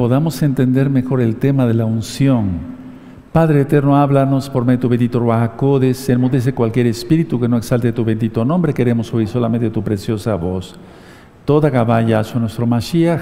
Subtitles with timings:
[0.00, 2.52] podamos entender mejor el tema de la unción.
[3.32, 7.92] Padre eterno, háblanos por medio de tu bendito Ruajacodes, enmudece cualquier espíritu que no exalte
[7.92, 10.78] tu bendito nombre, queremos oír solamente tu preciosa voz.
[11.44, 13.20] Toda caballa a nuestro Mashiach,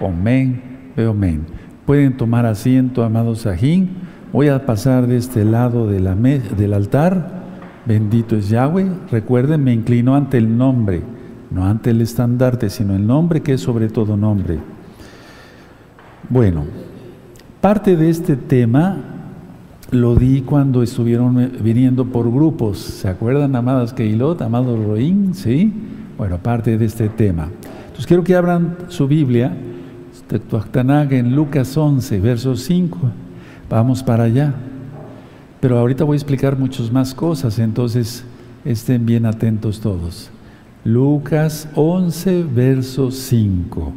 [0.00, 1.46] amén, amén.
[1.86, 3.90] Pueden tomar asiento, amados Sajín.
[4.32, 7.44] Voy a pasar de este lado de la del altar.
[7.84, 8.90] Bendito es Yahweh.
[9.12, 11.02] Recuerden, me inclino ante el nombre,
[11.52, 14.58] no ante el estandarte, sino el nombre que es sobre todo nombre.
[16.28, 16.64] Bueno,
[17.60, 18.98] parte de este tema
[19.92, 22.78] lo di cuando estuvieron viniendo por grupos.
[22.78, 25.34] ¿Se acuerdan, amadas Keilot, amado Roín?
[25.34, 25.72] ¿Sí?
[26.18, 27.48] Bueno, parte de este tema.
[27.84, 29.56] Entonces quiero que abran su Biblia,
[31.10, 32.98] en Lucas 11, verso 5.
[33.70, 34.52] Vamos para allá.
[35.60, 38.24] Pero ahorita voy a explicar muchas más cosas, entonces
[38.64, 40.30] estén bien atentos todos.
[40.84, 43.92] Lucas 11, verso 5.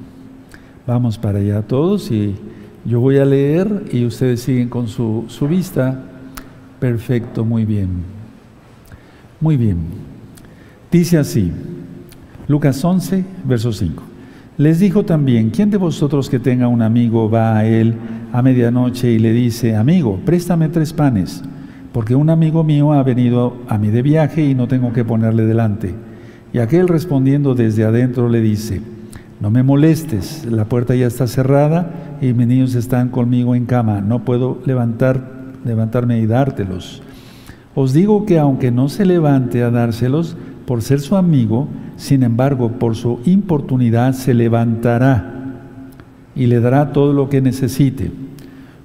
[0.89, 2.33] Vamos para allá todos y
[2.83, 6.03] yo voy a leer y ustedes siguen con su, su vista.
[6.79, 7.89] Perfecto, muy bien.
[9.39, 9.77] Muy bien.
[10.91, 11.51] Dice así,
[12.47, 14.01] Lucas 11, verso 5.
[14.57, 17.93] Les dijo también, ¿quién de vosotros que tenga un amigo va a él
[18.33, 21.43] a medianoche y le dice, amigo, préstame tres panes,
[21.93, 25.45] porque un amigo mío ha venido a mí de viaje y no tengo que ponerle
[25.45, 25.93] delante?
[26.51, 28.81] Y aquel respondiendo desde adentro le dice,
[29.39, 34.01] no me molestes, la puerta ya está cerrada y mis niños están conmigo en cama,
[34.01, 37.01] no puedo levantar, levantarme y dártelos.
[37.73, 42.73] Os digo que aunque no se levante a dárselos por ser su amigo, sin embargo,
[42.73, 45.35] por su importunidad se levantará
[46.35, 48.11] y le dará todo lo que necesite.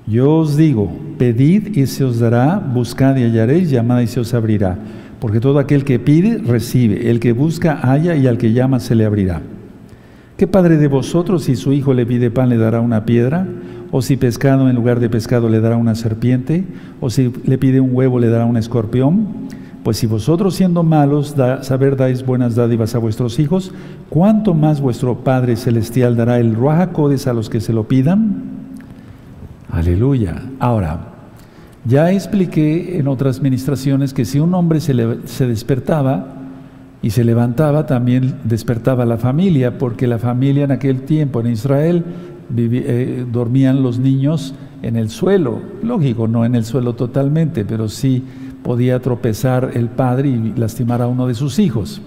[0.07, 4.35] Yo os digo, pedid y se os dará, buscad y hallaréis, llamad y se os
[4.35, 4.79] abrirá.
[5.19, 8.95] Porque todo aquel que pide, recibe, el que busca, halla y al que llama se
[8.95, 9.43] le abrirá.
[10.37, 13.47] ¿Qué padre de vosotros si su hijo le pide pan le dará una piedra?
[13.93, 16.65] ¿O si pescado en lugar de pescado le dará una serpiente?
[17.01, 19.29] ¿O si le pide un huevo le dará un escorpión?
[19.85, 23.73] Pues si vosotros siendo malos, saber dais buenas dádivas a vuestros hijos,
[24.09, 28.43] ¿cuánto más vuestro Padre Celestial dará el Ruajacodes a los que se lo pidan?
[29.71, 30.43] Aleluya.
[30.59, 31.13] Ahora,
[31.85, 34.95] ya expliqué en otras ministraciones que si un hombre se,
[35.27, 36.34] se despertaba,
[37.05, 42.03] y se levantaba, también despertaba la familia, porque la familia en aquel tiempo en Israel
[42.57, 48.25] eh, dormían los niños en el suelo, lógico, no en el suelo totalmente, pero sí
[48.63, 52.01] podía tropezar el padre y lastimar a uno de sus hijos.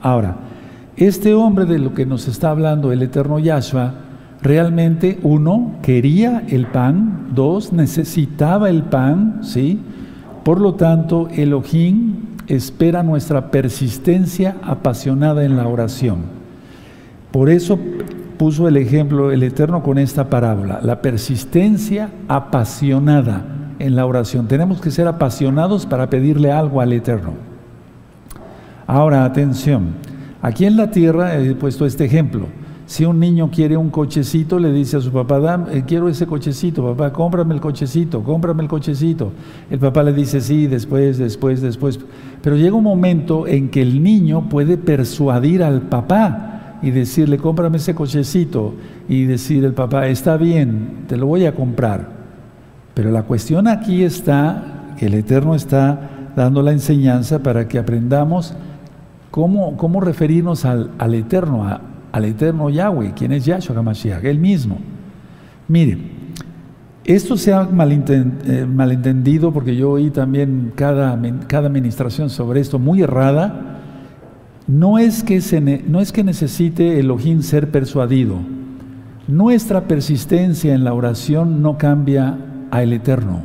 [0.00, 0.38] Ahora,
[0.96, 3.94] este hombre de lo que nos está hablando el eterno Yahshua,
[4.42, 9.78] realmente uno quería el pan, dos necesitaba el pan, ¿sí?
[10.42, 16.18] Por lo tanto, Elohim espera nuestra persistencia apasionada en la oración.
[17.30, 17.78] Por eso
[18.36, 23.44] puso el ejemplo el Eterno con esta parábola, la persistencia apasionada
[23.78, 24.48] en la oración.
[24.48, 27.34] Tenemos que ser apasionados para pedirle algo al Eterno.
[28.86, 29.94] Ahora, atención,
[30.42, 32.48] aquí en la tierra he puesto este ejemplo.
[32.90, 36.84] Si un niño quiere un cochecito, le dice a su papá, eh, quiero ese cochecito,
[36.84, 39.30] papá, cómprame el cochecito, cómprame el cochecito.
[39.70, 42.00] El papá le dice, sí, después, después, después.
[42.42, 47.76] Pero llega un momento en que el niño puede persuadir al papá y decirle, cómprame
[47.76, 48.74] ese cochecito.
[49.08, 52.08] Y decir el papá, está bien, te lo voy a comprar.
[52.94, 58.52] Pero la cuestión aquí está, que el Eterno está dando la enseñanza para que aprendamos
[59.30, 61.82] cómo, cómo referirnos al, al Eterno, a,
[62.12, 64.78] al eterno Yahweh, quien es Yahshua HaMashiach, él mismo.
[65.68, 65.98] Mire,
[67.04, 73.02] esto se ha eh, malentendido porque yo oí también cada, cada administración sobre esto muy
[73.02, 73.78] errada.
[74.66, 78.36] No es, que se no es que necesite Elohim ser persuadido.
[79.26, 82.36] Nuestra persistencia en la oración no cambia
[82.70, 83.42] al Eterno.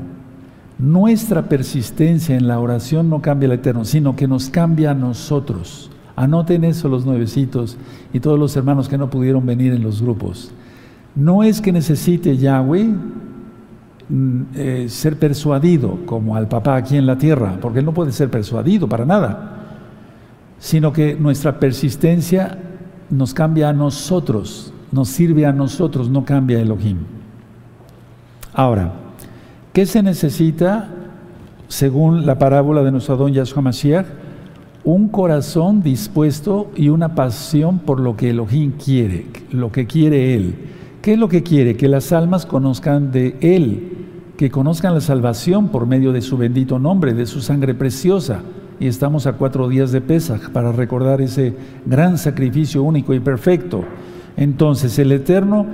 [0.78, 5.90] Nuestra persistencia en la oración no cambia al Eterno, sino que nos cambia a nosotros.
[6.16, 7.78] Anoten eso los nuevecitos
[8.14, 10.52] y todos los hermanos que no pudieron venir en los grupos.
[11.16, 12.86] No es que necesite Yahweh
[14.10, 18.14] mm, eh, ser persuadido como al papá aquí en la tierra, porque él no puede
[18.14, 19.52] ser persuadido para nada,
[20.58, 22.58] sino que nuestra persistencia
[23.10, 27.00] nos cambia a nosotros, nos sirve a nosotros, no cambia Elohim.
[28.54, 28.94] Ahora,
[29.74, 30.88] ¿qué se necesita
[31.68, 34.25] según la parábola de nuestro don Yahshua Mashiach?
[34.86, 40.56] Un corazón dispuesto y una pasión por lo que Elohim quiere, lo que quiere Él.
[41.02, 41.76] ¿Qué es lo que quiere?
[41.76, 43.92] Que las almas conozcan de Él,
[44.38, 48.42] que conozcan la salvación por medio de su bendito nombre, de su sangre preciosa.
[48.80, 51.56] Y estamos a cuatro días de Pesach para recordar ese
[51.86, 53.84] gran sacrificio único y perfecto.
[54.38, 55.66] Entonces el Eterno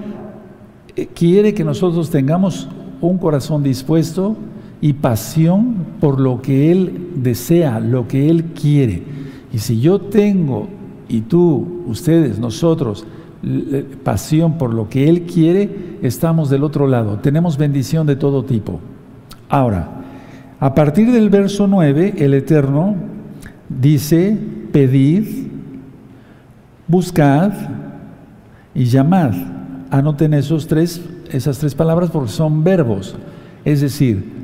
[0.95, 2.69] eh, quiere que nosotros tengamos
[3.01, 4.37] un corazón dispuesto
[4.81, 9.03] y pasión por lo que Él desea, lo que Él quiere.
[9.53, 10.67] Y si yo tengo,
[11.07, 13.05] y tú, ustedes, nosotros,
[14.03, 17.19] pasión por lo que Él quiere, estamos del otro lado.
[17.19, 18.79] Tenemos bendición de todo tipo.
[19.49, 20.01] Ahora,
[20.59, 22.95] a partir del verso 9, el Eterno
[23.69, 24.37] dice,
[24.71, 25.47] pedid,
[26.87, 27.51] buscad
[28.73, 29.33] y llamad.
[29.91, 31.01] Anoten esos tres,
[31.31, 33.15] esas tres palabras porque son verbos.
[33.65, 34.40] Es decir,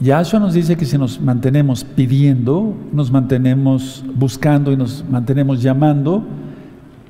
[0.00, 6.24] Yahshua nos dice que si nos mantenemos pidiendo, nos mantenemos buscando y nos mantenemos llamando,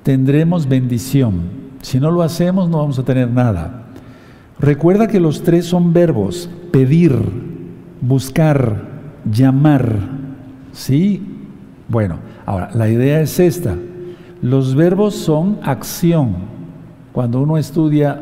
[0.02, 1.64] tendremos bendición.
[1.81, 3.84] Si no lo hacemos, no vamos a tener nada.
[4.58, 7.14] Recuerda que los tres son verbos, pedir,
[8.00, 8.84] buscar,
[9.31, 9.98] llamar.
[10.72, 11.22] ¿Sí?
[11.88, 13.76] Bueno, ahora, la idea es esta.
[14.42, 16.36] Los verbos son acción.
[17.12, 18.20] Cuando uno estudia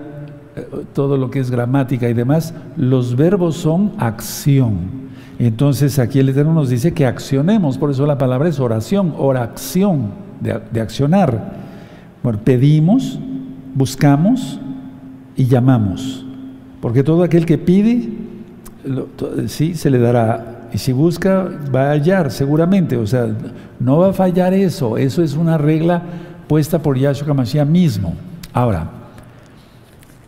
[0.93, 5.03] todo lo que es gramática y demás, los verbos son acción.
[5.39, 10.11] Entonces aquí el Eterno nos dice que accionemos, por eso la palabra es oración, oración,
[10.41, 11.63] de, de accionar.
[12.45, 13.19] Pedimos,
[13.75, 14.61] buscamos
[15.37, 16.25] y llamamos.
[16.81, 18.09] Porque todo aquel que pide,
[19.47, 20.69] sí, se le dará.
[20.73, 22.97] Y si busca, va a hallar seguramente.
[22.97, 23.29] O sea,
[23.79, 24.97] no va a fallar eso.
[24.97, 26.03] Eso es una regla
[26.49, 28.15] puesta por Yahshua HaMashiach mismo.
[28.53, 29.02] Ahora,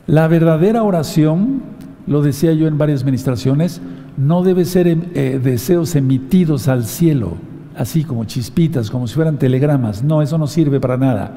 [0.06, 1.62] la verdadera oración,
[2.06, 3.80] lo decía yo en varias ministraciones,
[4.16, 7.36] no debe ser em, eh, deseos emitidos al cielo,
[7.76, 10.02] así como chispitas, como si fueran telegramas.
[10.02, 11.32] No, eso no sirve para nada.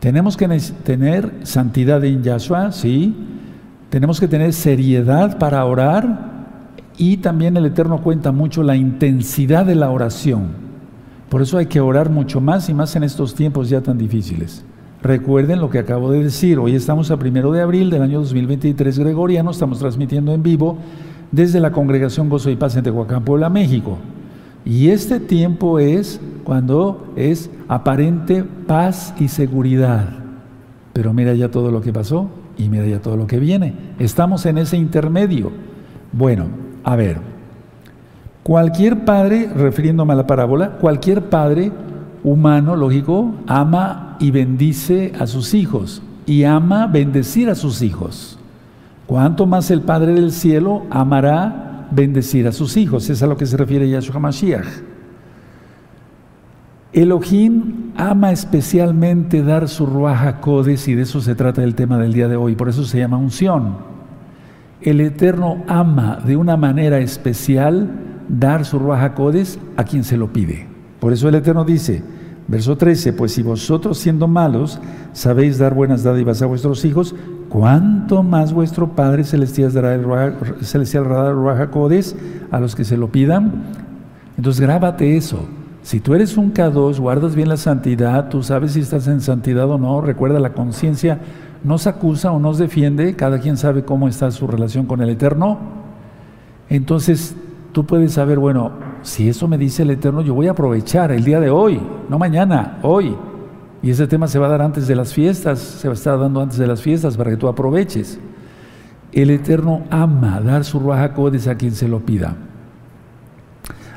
[0.00, 0.46] Tenemos que
[0.84, 3.14] tener santidad en Yahshua, sí.
[3.88, 6.34] Tenemos que tener seriedad para orar
[6.98, 10.48] y también el Eterno cuenta mucho la intensidad de la oración.
[11.30, 14.64] Por eso hay que orar mucho más y más en estos tiempos ya tan difíciles.
[15.04, 16.58] Recuerden lo que acabo de decir.
[16.58, 19.50] Hoy estamos a primero de abril del año 2023 gregoriano.
[19.50, 20.78] Estamos transmitiendo en vivo
[21.30, 23.98] desde la congregación Gozo y Paz en Tehuacán, Puebla, México.
[24.64, 30.08] Y este tiempo es cuando es aparente paz y seguridad.
[30.94, 33.74] Pero mira ya todo lo que pasó y mira ya todo lo que viene.
[33.98, 35.52] Estamos en ese intermedio.
[36.12, 36.46] Bueno,
[36.82, 37.18] a ver,
[38.42, 41.72] cualquier padre, refiriéndome a la parábola, cualquier padre
[42.24, 48.38] humano, lógico, ama y bendice a sus hijos y ama bendecir a sus hijos.
[49.06, 53.08] Cuanto más el Padre del cielo amará bendecir a sus hijos.
[53.10, 54.66] Es a lo que se refiere Yahshua Mashiach.
[56.94, 62.12] Elohim ama especialmente dar su Ruach Codes y de eso se trata el tema del
[62.12, 63.76] día de hoy, por eso se llama unción.
[64.80, 67.90] El Eterno ama de una manera especial
[68.28, 70.68] dar su Ruach Codes a quien se lo pide.
[71.00, 72.02] Por eso el Eterno dice,
[72.48, 74.78] verso 13, pues si vosotros siendo malos
[75.12, 77.14] sabéis dar buenas dádivas a vuestros hijos,
[77.54, 80.04] ¿Cuánto más vuestro Padre Celestial dará el
[80.62, 81.06] celestial
[82.50, 83.62] a los que se lo pidan?
[84.36, 85.46] Entonces grábate eso.
[85.84, 89.70] Si tú eres un K2, guardas bien la santidad, tú sabes si estás en santidad
[89.70, 91.20] o no, recuerda la conciencia
[91.62, 95.60] nos acusa o nos defiende, cada quien sabe cómo está su relación con el Eterno.
[96.68, 97.36] Entonces
[97.74, 98.70] tú puedes saber, bueno,
[99.02, 102.18] si eso me dice el Eterno, yo voy a aprovechar el día de hoy, no
[102.18, 103.14] mañana, hoy.
[103.82, 106.18] Y ese tema se va a dar antes de las fiestas, se va a estar
[106.18, 108.18] dando antes de las fiestas para que tú aproveches.
[109.12, 112.36] El Eterno ama dar su Ruach a quien se lo pida.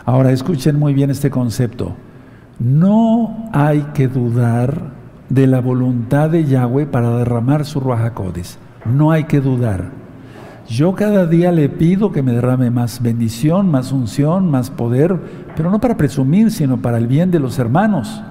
[0.05, 1.95] Ahora escuchen muy bien este concepto.
[2.59, 4.91] No hay que dudar
[5.29, 8.11] de la voluntad de Yahweh para derramar su Ruach
[8.85, 10.06] No hay que dudar.
[10.67, 15.17] Yo cada día le pido que me derrame más bendición, más unción, más poder,
[15.55, 18.21] pero no para presumir, sino para el bien de los hermanos.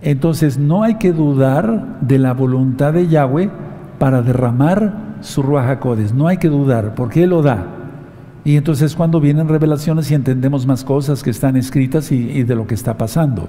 [0.00, 3.50] Entonces no hay que dudar de la voluntad de Yahweh
[3.98, 7.66] para derramar su Ruach No hay que dudar, porque Él lo da.
[8.44, 12.66] Y entonces cuando vienen revelaciones y entendemos más cosas que están escritas y, de lo
[12.66, 13.46] que está pasando.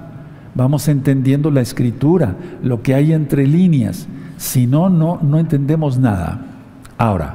[0.54, 4.08] Vamos entendiendo la escritura, lo que hay entre líneas.
[4.36, 6.49] Si no, no entendemos nada.
[7.00, 7.34] Ahora,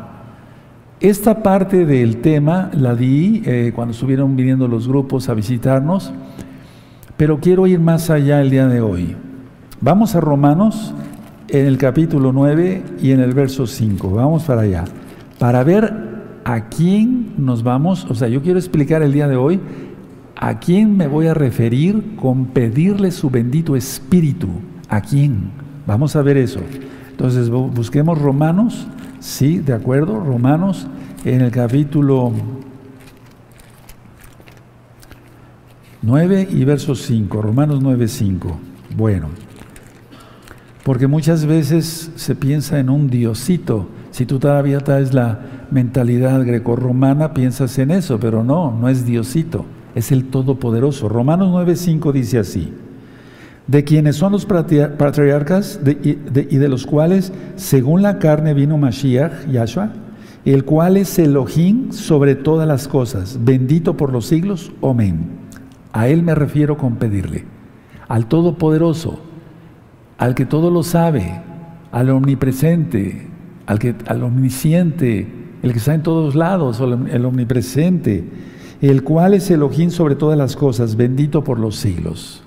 [1.00, 6.13] esta parte del tema la di eh, cuando estuvieron viniendo los grupos a visitarnos
[7.17, 9.15] pero quiero ir más allá el día de hoy.
[9.81, 10.93] Vamos a Romanos
[11.48, 14.12] en el capítulo 9 y en el verso 5.
[14.12, 14.86] Vamos para allá.
[15.39, 15.91] Para ver
[16.43, 19.60] a quién nos vamos, o sea, yo quiero explicar el día de hoy
[20.36, 24.48] a quién me voy a referir con pedirle su bendito espíritu.
[24.89, 25.50] ¿A quién?
[25.88, 26.60] Vamos a ver eso.
[27.10, 28.88] Entonces busquemos Romanos,
[29.25, 30.88] sí, de acuerdo, Romanos
[31.25, 32.32] en el capítulo
[36.03, 38.60] 9 y verso 5, Romanos 9, 5.
[38.96, 39.29] Bueno,
[40.84, 43.88] Porque muchas veces se piensa en un diosito.
[44.12, 45.39] Si tú todavía traes la
[45.72, 49.65] mentalidad grecorromana, piensas en eso, pero no, no es diosito,
[49.96, 51.10] es el Todopoderoso.
[51.10, 52.72] Romanos 9:5 dice así
[53.67, 59.93] de quienes son los patriarcas y de los cuales, según la carne, vino Mashiach, Yahshua,
[60.45, 65.29] el cual es Elohim sobre todas las cosas, bendito por los siglos, amén.
[65.91, 67.45] A él me refiero con pedirle,
[68.07, 69.19] al Todopoderoso,
[70.19, 71.41] al que todo lo sabe,
[71.91, 73.27] al omnipresente,
[73.65, 75.27] al, que, al omnisciente,
[75.63, 78.24] el que está en todos lados, el omnipresente,
[78.81, 82.45] el cual es Elohim sobre todas las cosas, bendito por los siglos.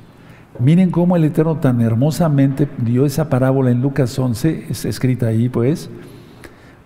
[0.60, 5.48] Miren cómo el Eterno tan hermosamente dio esa parábola en Lucas 11, es escrita ahí
[5.48, 5.88] pues,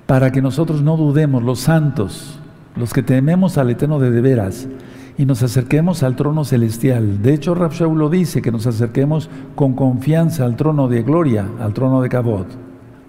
[0.06, 2.38] para que nosotros no dudemos, los santos,
[2.76, 4.68] los que tememos al Eterno de de veras,
[5.16, 7.22] y nos acerquemos al trono celestial.
[7.22, 11.72] De hecho, Rav lo dice, que nos acerquemos con confianza al trono de gloria, al
[11.72, 12.46] trono de Cabot.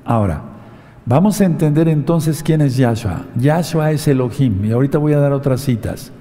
[0.05, 0.43] Ahora,
[1.05, 3.25] vamos a entender entonces quién es Yahshua.
[3.35, 6.13] Yahshua es Elohim, y ahorita voy a dar otras citas.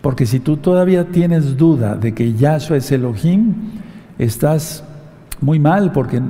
[0.00, 3.54] Porque si tú todavía tienes duda de que Yahshua es Elohim,
[4.18, 4.82] estás
[5.40, 6.22] muy mal, porque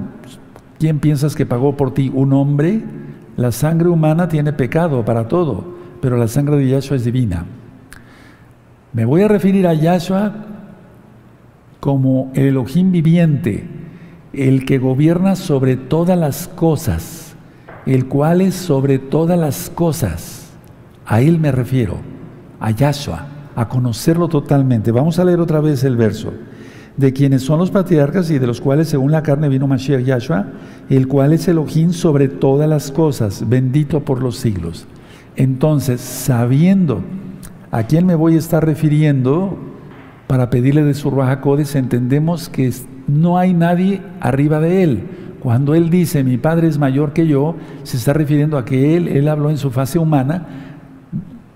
[0.79, 2.11] ¿quién piensas que pagó por ti?
[2.13, 2.83] ¿Un hombre?
[3.37, 5.65] La sangre humana tiene pecado para todo,
[6.01, 7.47] pero la sangre de Yahshua es divina.
[8.93, 10.33] Me voy a referir a Yahshua
[11.79, 13.69] como el Elohim viviente,
[14.33, 17.35] el que gobierna sobre todas las cosas,
[17.87, 20.51] el cual es sobre todas las cosas.
[21.07, 21.99] A él me refiero,
[22.59, 24.91] a Yahshua a conocerlo totalmente.
[24.91, 26.33] Vamos a leer otra vez el verso.
[26.97, 30.47] De quienes son los patriarcas y de los cuales según la carne vino Mashiach Yahshua,
[30.89, 34.87] el cual es Elohim sobre todas las cosas, bendito por los siglos.
[35.37, 37.03] Entonces, sabiendo
[37.71, 39.59] a quién me voy a estar refiriendo
[40.27, 41.43] para pedirle de su Raja
[41.75, 42.73] entendemos que
[43.09, 45.03] no hay nadie arriba de él.
[45.41, 49.07] Cuando él dice, mi padre es mayor que yo, se está refiriendo a que él,
[49.09, 50.70] él habló en su fase humana,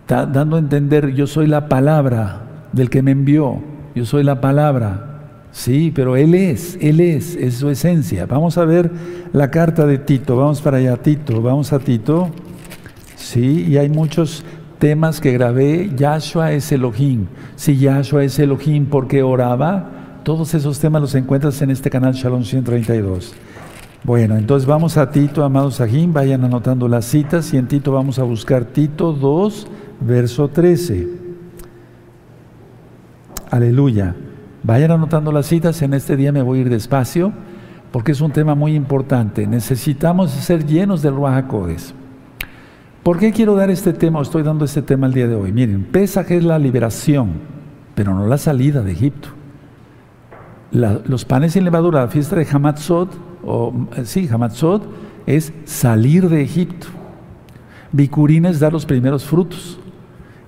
[0.04, 2.42] Está dando a entender, yo soy la palabra
[2.72, 3.62] del que me envió,
[3.94, 5.22] yo soy la palabra.
[5.50, 8.26] Sí, pero Él es, Él es, es su esencia.
[8.26, 8.90] Vamos a ver
[9.32, 12.28] la carta de Tito, vamos para allá, Tito, vamos a Tito.
[13.16, 14.44] Sí, y hay muchos
[14.78, 17.24] temas que grabé, Yahshua es Elohim.
[17.56, 20.20] Si Yahshua es Elohim, ¿por qué oraba?
[20.22, 23.34] Todos esos temas los encuentras en este canal Shalom 132.
[24.02, 28.18] Bueno, entonces vamos a Tito, amados Sahim, vayan anotando las citas y en Tito vamos
[28.18, 29.66] a buscar Tito 2,
[30.00, 31.08] verso 13.
[33.50, 34.14] Aleluya.
[34.62, 37.32] Vayan anotando las citas, en este día me voy a ir despacio
[37.94, 39.46] porque es un tema muy importante.
[39.46, 41.44] Necesitamos ser llenos del Ruach
[43.04, 44.20] ¿Por qué quiero dar este tema?
[44.20, 45.52] Estoy dando este tema el día de hoy.
[45.52, 47.34] Miren, Pesaj es la liberación,
[47.94, 49.28] pero no la salida de Egipto.
[50.72, 53.72] los panes sin levadura, la fiesta de Hamatzot, o
[54.02, 54.82] sí, Hamatzot,
[55.26, 56.88] es salir de Egipto.
[57.92, 59.78] Bikurín es dar los primeros frutos.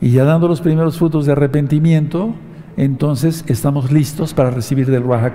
[0.00, 2.34] Y ya dando los primeros frutos de arrepentimiento,
[2.76, 5.32] entonces estamos listos para recibir del Ruach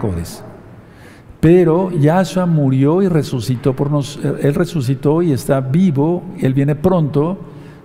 [1.40, 7.40] Pero Yahshua murió y resucitó por nos, él resucitó y está vivo, él viene pronto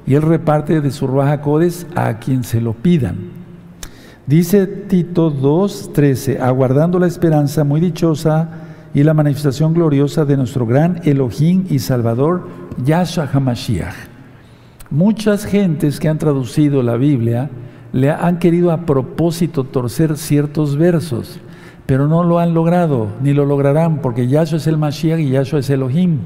[0.07, 1.41] y él reparte de su Ruach
[1.95, 3.17] a quien se lo pidan.
[4.27, 8.51] Dice Tito 2:13, aguardando la esperanza muy dichosa
[8.93, 12.47] y la manifestación gloriosa de nuestro gran Elohim y Salvador,
[12.85, 14.16] Yahshua HaMashiach
[14.91, 17.51] Muchas gentes que han traducido la Biblia
[17.93, 21.41] le han querido a propósito torcer ciertos versos,
[21.87, 25.61] pero no lo han logrado, ni lo lograrán, porque Yahshua es el Mashiach y Yahshua
[25.61, 26.19] es Elohim.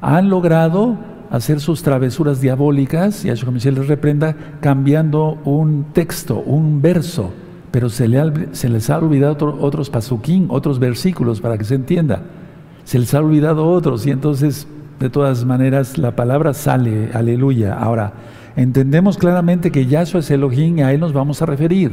[0.00, 0.96] Han logrado
[1.30, 7.32] hacer sus travesuras diabólicas, Yahshua les reprenda, cambiando un texto, un verso,
[7.72, 12.22] pero se, les ha olvidado otros pasuquín, otros versículos, para que se entienda.
[12.84, 14.68] Se les ha olvidado otros, y entonces
[15.00, 17.74] de todas maneras, la palabra sale, aleluya.
[17.74, 18.12] Ahora,
[18.56, 21.92] entendemos claramente que Yahshua es Elohim y a Él nos vamos a referir.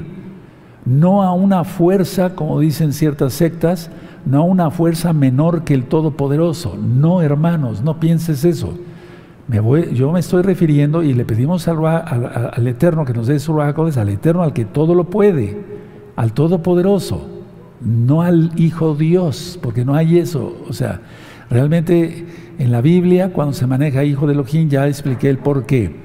[0.85, 3.91] No a una fuerza, como dicen ciertas sectas,
[4.25, 6.77] no a una fuerza menor que el Todopoderoso.
[6.77, 8.75] No, hermanos, no pienses eso.
[9.47, 13.39] Me voy, yo me estoy refiriendo y le pedimos al, al, Eterno que nos dé
[13.39, 15.59] su rajacodes, al Eterno, al que todo lo puede,
[16.15, 17.27] al Todopoderoso,
[17.81, 20.55] no al Hijo Dios, porque no hay eso.
[20.69, 21.01] O sea,
[21.49, 22.25] realmente
[22.61, 25.95] en la Biblia, cuando se maneja hijo de Elohim, ya expliqué el por qué.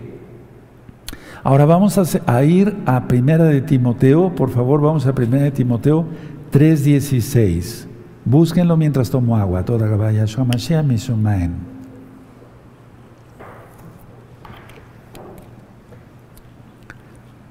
[1.44, 6.06] Ahora vamos a, ir a Primera de Timoteo, por favor, vamos a Primera de Timoteo
[6.52, 7.86] 3.16.
[8.24, 9.66] Búsquenlo mientras tomo agua.
[9.66, 9.86] Toda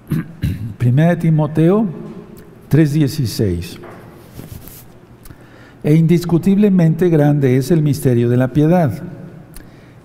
[0.80, 1.86] Primera de Timoteo
[2.72, 3.85] 3.16.
[5.86, 8.92] E indiscutiblemente grande es el misterio de la piedad.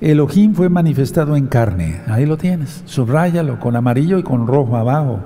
[0.02, 5.20] Elohim fue manifestado en carne, ahí lo tienes, subráyalo con amarillo y con rojo abajo.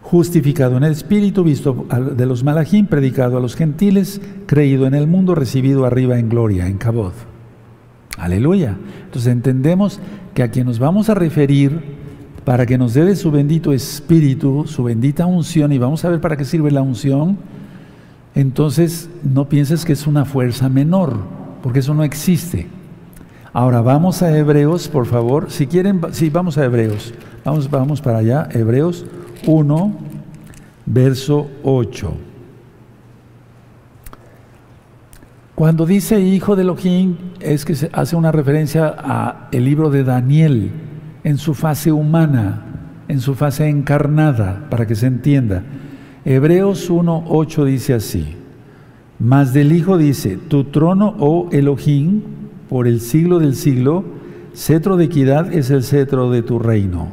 [0.00, 5.06] Justificado en el Espíritu, visto de los malajim, predicado a los gentiles, creído en el
[5.06, 7.12] mundo, recibido arriba en gloria, en Cabod.
[8.16, 8.78] Aleluya.
[9.04, 10.00] Entonces entendemos
[10.32, 11.82] que a quien nos vamos a referir
[12.46, 16.38] para que nos dé su bendito Espíritu, su bendita unción, y vamos a ver para
[16.38, 17.36] qué sirve la unción,
[18.36, 21.16] entonces no pienses que es una fuerza menor,
[21.62, 22.68] porque eso no existe.
[23.54, 25.50] Ahora vamos a Hebreos, por favor.
[25.50, 27.14] Si quieren, sí, vamos a Hebreos.
[27.46, 28.46] Vamos, vamos para allá.
[28.52, 29.06] Hebreos
[29.46, 29.96] 1,
[30.84, 32.14] verso 8.
[35.54, 40.04] Cuando dice hijo de Elohim, es que se hace una referencia a el libro de
[40.04, 40.72] Daniel
[41.24, 42.66] en su fase humana,
[43.08, 45.62] en su fase encarnada, para que se entienda.
[46.28, 48.34] Hebreos 1.8 dice así,
[49.20, 52.20] mas del Hijo dice, tu trono, oh Elohim,
[52.68, 54.02] por el siglo del siglo,
[54.52, 57.12] cetro de equidad es el cetro de tu reino.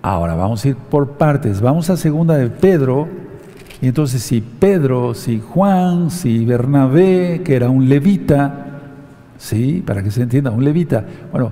[0.00, 3.08] Ahora vamos a ir por partes, vamos a segunda de Pedro,
[3.82, 8.80] y entonces si Pedro, si Juan, si Bernabé, que era un levita,
[9.38, 11.50] sí, para que se entienda, un levita, bueno,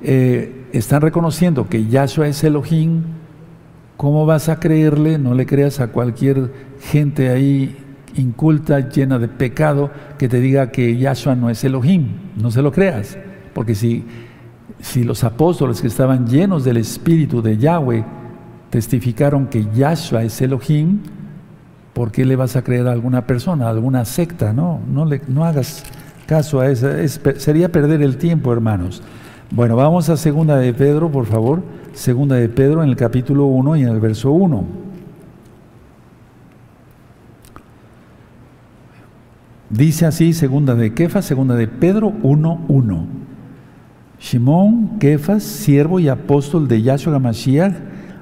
[0.00, 3.21] eh, están reconociendo que Yahshua es Elohim,
[3.96, 5.18] ¿Cómo vas a creerle?
[5.18, 7.76] No le creas a cualquier gente ahí
[8.16, 12.08] inculta, llena de pecado, que te diga que Yahshua no es Elohim.
[12.36, 13.16] No se lo creas.
[13.54, 14.04] Porque si,
[14.80, 18.04] si los apóstoles que estaban llenos del Espíritu de Yahweh
[18.70, 21.00] testificaron que Yahshua es Elohim,
[21.92, 24.52] ¿por qué le vas a creer a alguna persona, a alguna secta?
[24.52, 25.84] No, no, le, no hagas
[26.26, 26.88] caso a eso.
[27.36, 29.02] sería perder el tiempo, hermanos.
[29.50, 31.62] Bueno, vamos a segunda de Pedro, por favor.
[31.92, 34.64] Segunda de Pedro en el capítulo 1 y en el verso 1.
[39.68, 43.06] Dice así, segunda de Kefas, segunda de Pedro 1.1.
[44.20, 47.74] Shimón, Kefas, siervo y apóstol de Yahshua Mashiach,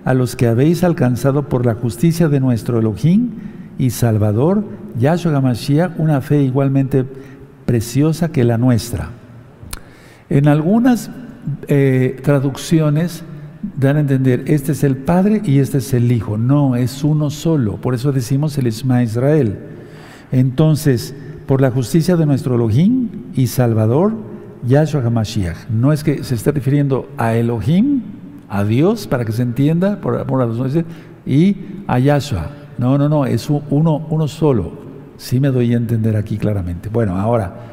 [0.05, 3.31] a los que habéis alcanzado por la justicia de nuestro Elohim
[3.79, 4.65] y Salvador,
[4.99, 7.05] Yahshua Mashiach, una fe igualmente
[7.67, 9.11] preciosa que la nuestra.
[10.29, 11.11] En algunas
[11.69, 13.25] eh, traducciones
[13.63, 16.39] dan a entender, este es el Padre y este es el Hijo.
[16.39, 17.77] No, es uno solo.
[17.77, 19.59] Por eso decimos el Isma Israel.
[20.33, 21.15] Entonces,
[21.47, 24.15] por la justicia de nuestro Elohim y Salvador,
[24.67, 25.69] Yahshua HaMashiach.
[25.71, 28.03] No es que se esté refiriendo a Elohim,
[28.49, 30.85] a Dios, para que se entienda, por amor a
[31.27, 32.51] y a Yahshua.
[32.79, 34.73] No, no, no, es uno, uno solo.
[35.17, 36.89] Sí me doy a entender aquí claramente.
[36.89, 37.70] Bueno, ahora,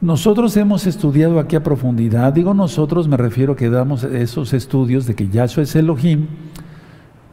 [0.00, 5.14] nosotros hemos estudiado aquí a profundidad, digo nosotros, me refiero que damos esos estudios de
[5.14, 6.26] que Yahshua es Elohim,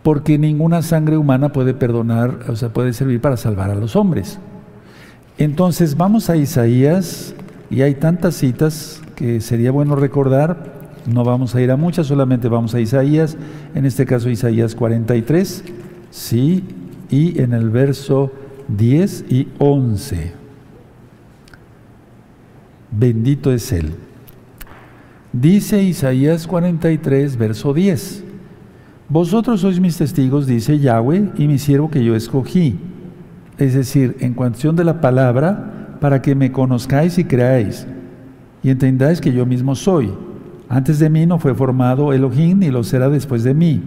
[0.03, 4.39] porque ninguna sangre humana puede perdonar, o sea, puede servir para salvar a los hombres.
[5.37, 7.35] Entonces vamos a Isaías,
[7.69, 12.49] y hay tantas citas que sería bueno recordar, no vamos a ir a muchas, solamente
[12.49, 13.37] vamos a Isaías,
[13.75, 15.63] en este caso Isaías 43,
[16.09, 16.63] sí,
[17.09, 18.31] y en el verso
[18.67, 20.46] 10 y 11.
[22.99, 23.91] Bendito es Él.
[25.31, 28.23] Dice Isaías 43, verso 10.
[29.07, 32.79] Vosotros sois mis testigos, dice Yahweh, y mi siervo que yo escogí.
[33.59, 37.87] Es decir, en cuestión de la palabra, para que me conozcáis y creáis,
[38.63, 40.11] y entendáis que yo mismo soy.
[40.67, 43.83] Antes de mí no fue formado Elohim, ni lo será después de mí.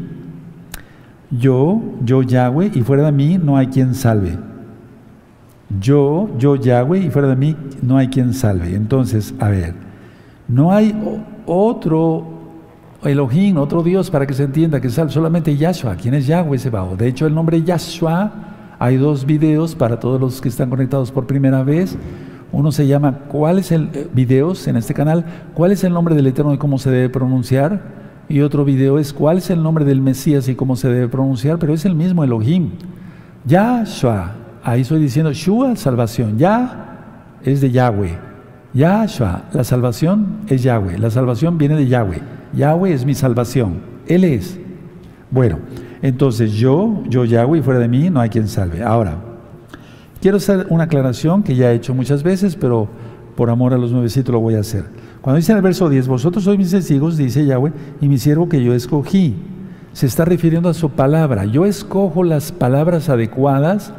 [1.32, 4.38] Yo, yo Yahweh, y fuera de mí no hay quien salve.
[5.78, 8.74] Yo, yo Yahweh, y fuera de mí no hay quien salve.
[8.74, 9.74] Entonces, a ver,
[10.48, 10.94] no hay
[11.46, 12.24] otro
[13.04, 15.96] Elohim, otro Dios para que se entienda que salve, solamente Yahshua.
[15.96, 16.96] ¿Quién es Yahweh bajo?
[16.96, 18.32] De hecho, el nombre Yahshua,
[18.78, 21.96] hay dos videos para todos los que están conectados por primera vez.
[22.52, 25.24] Uno se llama ¿Cuál es el eh, videos en este canal?
[25.54, 27.80] ¿Cuál es el nombre del Eterno y cómo se debe pronunciar?
[28.28, 31.58] Y otro video es ¿Cuál es el nombre del Mesías y cómo se debe pronunciar?
[31.58, 32.70] Pero es el mismo Elohim.
[33.46, 36.38] Yahshua, ahí estoy diciendo Shua, salvación.
[36.38, 38.18] Ya es de Yahweh.
[38.72, 40.98] Yahshua, la salvación es Yahweh.
[40.98, 42.20] La salvación viene de Yahweh.
[42.52, 43.80] Yahweh es mi salvación.
[44.06, 44.58] Él es.
[45.30, 45.58] Bueno,
[46.02, 48.82] entonces yo, yo Yahweh, y fuera de mí no hay quien salve.
[48.82, 49.16] Ahora,
[50.20, 52.88] quiero hacer una aclaración que ya he hecho muchas veces, pero
[53.36, 54.84] por amor a los nuevecitos lo voy a hacer.
[55.20, 58.48] Cuando dice en el verso 10, vosotros sois mis testigos, dice Yahweh, y mi siervo
[58.48, 59.36] que yo escogí.
[59.92, 61.44] Se está refiriendo a su palabra.
[61.44, 63.92] Yo escojo las palabras adecuadas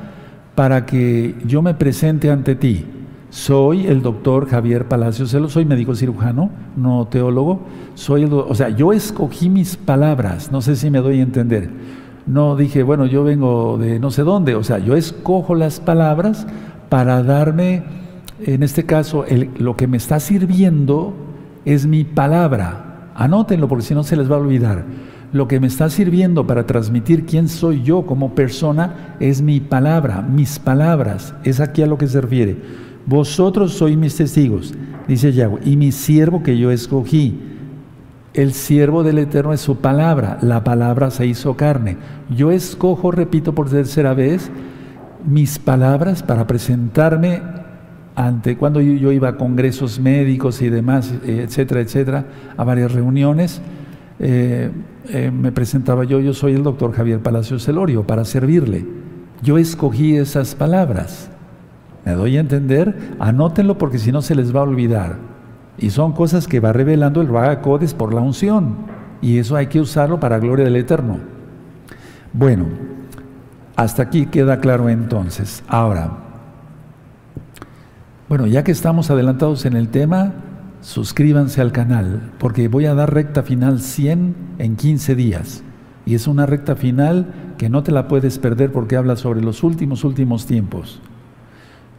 [0.55, 2.85] para que yo me presente ante ti.
[3.29, 7.61] Soy el doctor Javier Palacios, soy médico cirujano, no teólogo.
[7.95, 11.69] Soy o sea, yo escogí mis palabras, no sé si me doy a entender.
[12.25, 16.45] No dije, bueno, yo vengo de no sé dónde, o sea, yo escojo las palabras
[16.89, 17.83] para darme,
[18.41, 19.23] en este caso,
[19.57, 21.13] lo que me está sirviendo
[21.63, 23.11] es mi palabra.
[23.15, 24.83] Anótenlo porque si no se les va a olvidar.
[25.33, 30.21] Lo que me está sirviendo para transmitir quién soy yo como persona es mi palabra,
[30.21, 31.33] mis palabras.
[31.43, 32.57] Es aquí a lo que se refiere.
[33.05, 34.73] Vosotros sois mis testigos,
[35.07, 37.39] dice Yahweh, y mi siervo que yo escogí.
[38.33, 41.97] El siervo del Eterno es su palabra, la palabra se hizo carne.
[42.29, 44.51] Yo escojo, repito por tercera vez,
[45.25, 47.41] mis palabras para presentarme
[48.15, 52.25] ante cuando yo, iba a congresos médicos y demás, etcétera, etcétera,
[52.57, 53.61] a varias reuniones.
[54.23, 54.69] Eh,
[55.09, 58.85] eh, me presentaba yo, yo soy el doctor Javier Palacios Celorio, para servirle.
[59.41, 61.31] Yo escogí esas palabras.
[62.05, 63.15] ¿Me doy a entender?
[63.19, 65.17] Anótenlo porque si no se les va a olvidar.
[65.79, 67.29] Y son cosas que va revelando el
[67.61, 68.75] Codes por la unción.
[69.21, 71.17] Y eso hay que usarlo para gloria del Eterno.
[72.31, 72.65] Bueno,
[73.75, 75.63] hasta aquí queda claro entonces.
[75.67, 76.11] Ahora,
[78.29, 80.33] bueno, ya que estamos adelantados en el tema,
[80.81, 85.63] suscríbanse al canal, porque voy a dar recta final 100 en 15 días.
[86.05, 89.63] Y es una recta final que no te la puedes perder porque habla sobre los
[89.63, 90.99] últimos, últimos tiempos.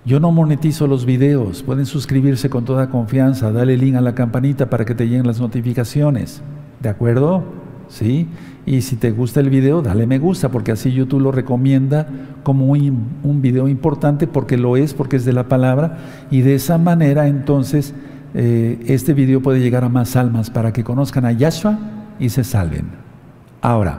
[0.04, 4.68] Yo no monetizo los videos, pueden suscribirse con toda confianza, dale link a la campanita
[4.68, 6.42] para que te lleguen las notificaciones.
[6.80, 7.44] ¿De acuerdo?
[7.86, 8.26] ¿Sí?
[8.66, 12.08] Y si te gusta el video, dale me gusta, porque así YouTube lo recomienda
[12.42, 15.98] como un, un video importante, porque lo es, porque es de la palabra,
[16.32, 17.94] y de esa manera entonces
[18.34, 21.78] eh, este video puede llegar a más almas para que conozcan a Yahshua
[22.18, 22.86] y se salven.
[23.60, 23.98] Ahora,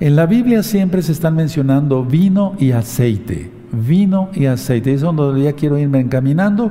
[0.00, 4.92] en la Biblia siempre se están mencionando vino y aceite, vino y aceite.
[4.92, 6.70] Es donde ya quiero irme encaminando,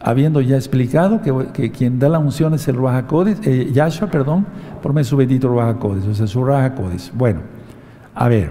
[0.00, 1.20] habiendo ya explicado
[1.52, 3.06] que, quien da la unción es el Ruach
[3.44, 4.46] eh, Yahshua, perdón,
[4.82, 6.74] por su bendito Ruach o sea, su Ruach
[7.14, 7.40] Bueno,
[8.14, 8.50] a ver,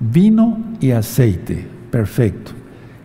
[0.00, 2.57] vino y aceite, perfecto.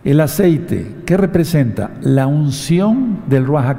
[0.04, 1.92] El aceite, ¿qué representa?
[2.02, 3.78] La unción del Ruach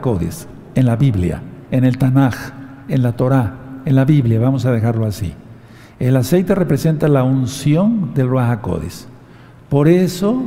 [0.74, 2.34] en la Biblia, en el Tanaj,
[2.88, 5.36] en la Torah, en la Biblia, vamos a dejarlo así.
[6.00, 8.60] El aceite representa la unción del Ruach
[9.70, 10.46] Por eso,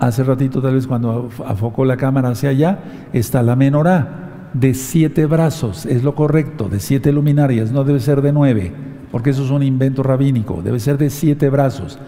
[0.00, 2.78] hace ratito tal vez cuando afocó la cámara hacia allá,
[3.12, 8.20] está la menorá de siete brazos, es lo correcto, de siete luminarias, no debe ser
[8.20, 8.72] de nueve,
[9.12, 12.00] porque eso es un invento rabínico, debe ser de siete brazos.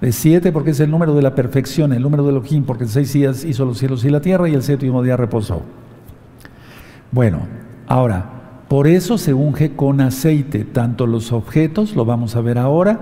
[0.00, 2.90] De siete porque es el número de la perfección, el número de Elohim, porque en
[2.90, 5.62] seis días hizo los cielos y la tierra y el séptimo día reposó.
[7.12, 7.40] Bueno,
[7.86, 8.26] ahora,
[8.68, 12.98] por eso se unge con aceite tanto los objetos, lo vamos a ver ahora,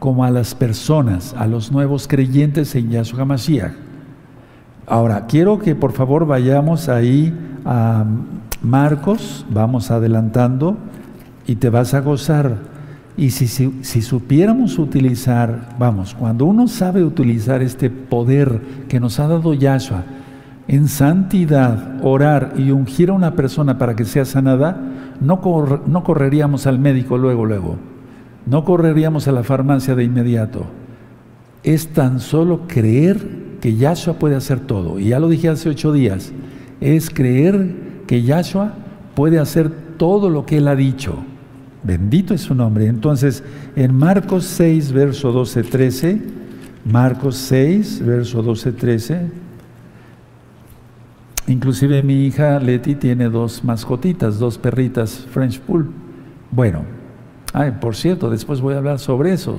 [0.00, 3.72] como a las personas, a los nuevos creyentes en Yahshua Mashiach.
[4.86, 7.32] Ahora, quiero que por favor vayamos ahí
[7.64, 8.04] a
[8.60, 10.76] Marcos, vamos adelantando
[11.46, 12.73] y te vas a gozar
[13.16, 19.28] y si, si, supiéramos utilizar, vamos, cuando uno sabe utilizar este poder que nos ha
[19.28, 20.02] dado Yahshua
[20.66, 24.80] en santidad, orar y ungir a una persona para que sea sanada,
[25.20, 25.40] no,
[25.86, 27.76] no correríamos al médico luego, luego.
[28.46, 30.66] No correríamos a la farmacia de inmediato.
[31.62, 34.98] Es tan solo creer que Yahshua puede hacer todo.
[34.98, 36.32] Y ya lo dije hace ocho días.
[36.80, 38.72] Es creer que Yahshua
[39.14, 41.24] puede hacer todo lo que Él ha dicho.
[41.84, 42.86] Bendito es su nombre.
[42.86, 43.44] Entonces,
[43.76, 46.22] en Marcos 6, verso 12, 13,
[46.86, 49.20] Marcos 6, verso 12, 13,
[51.46, 55.90] inclusive mi hija Leti tiene dos mascotitas, dos perritas French Pool.
[56.50, 56.84] Bueno,
[57.82, 59.58] por cierto, después voy a hablar sobre eso.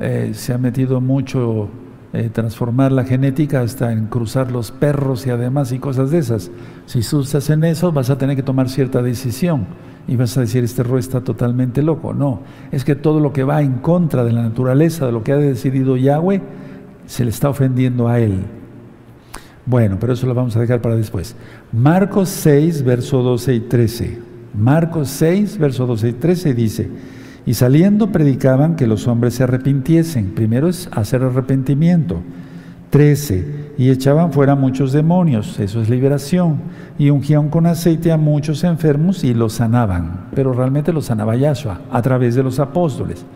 [0.00, 1.68] Eh, se ha metido mucho
[2.12, 6.50] eh, transformar la genética hasta en cruzar los perros y además y cosas de esas.
[6.86, 9.66] Si estás en eso, vas a tener que tomar cierta decisión
[10.08, 12.14] y vas a decir, este rey está totalmente loco.
[12.14, 12.40] No,
[12.70, 15.36] es que todo lo que va en contra de la naturaleza, de lo que ha
[15.36, 16.40] decidido Yahweh,
[17.06, 18.44] se le está ofendiendo a él.
[19.64, 21.34] Bueno, pero eso lo vamos a dejar para después.
[21.72, 24.18] Marcos 6, verso 12 y 13.
[24.56, 26.88] Marcos 6, verso 12 y 13 dice,
[27.44, 30.34] y saliendo predicaban que los hombres se arrepintiesen.
[30.34, 32.22] Primero es hacer arrepentimiento.
[32.96, 36.60] 13 y echaban fuera muchos demonios, eso es liberación,
[36.98, 41.82] y ungían con aceite a muchos enfermos y los sanaban, pero realmente los sanaba Yahshua
[41.92, 43.26] a través de los apóstoles.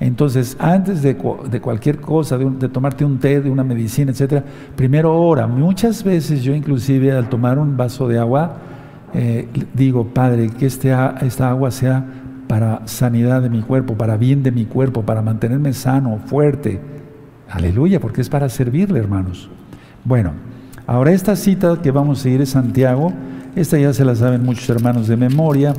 [0.00, 4.42] Entonces, antes de, cualquier cosa, de, tomarte un té, de una medicina, etcétera,
[4.74, 5.46] primero ora.
[5.46, 8.56] Muchas veces yo inclusive al tomar un vaso de agua,
[9.14, 12.04] eh, digo, Padre, que este, esta agua sea
[12.48, 16.80] para sanidad de mi cuerpo, para bien de mi cuerpo, para mantenerme sano, fuerte.
[17.50, 19.48] Aleluya, porque es para servirle, hermanos.
[20.04, 20.32] Bueno,
[20.86, 23.12] ahora esta cita que vamos a seguir es Santiago.
[23.54, 25.74] Esta ya se la saben muchos hermanos de memoria.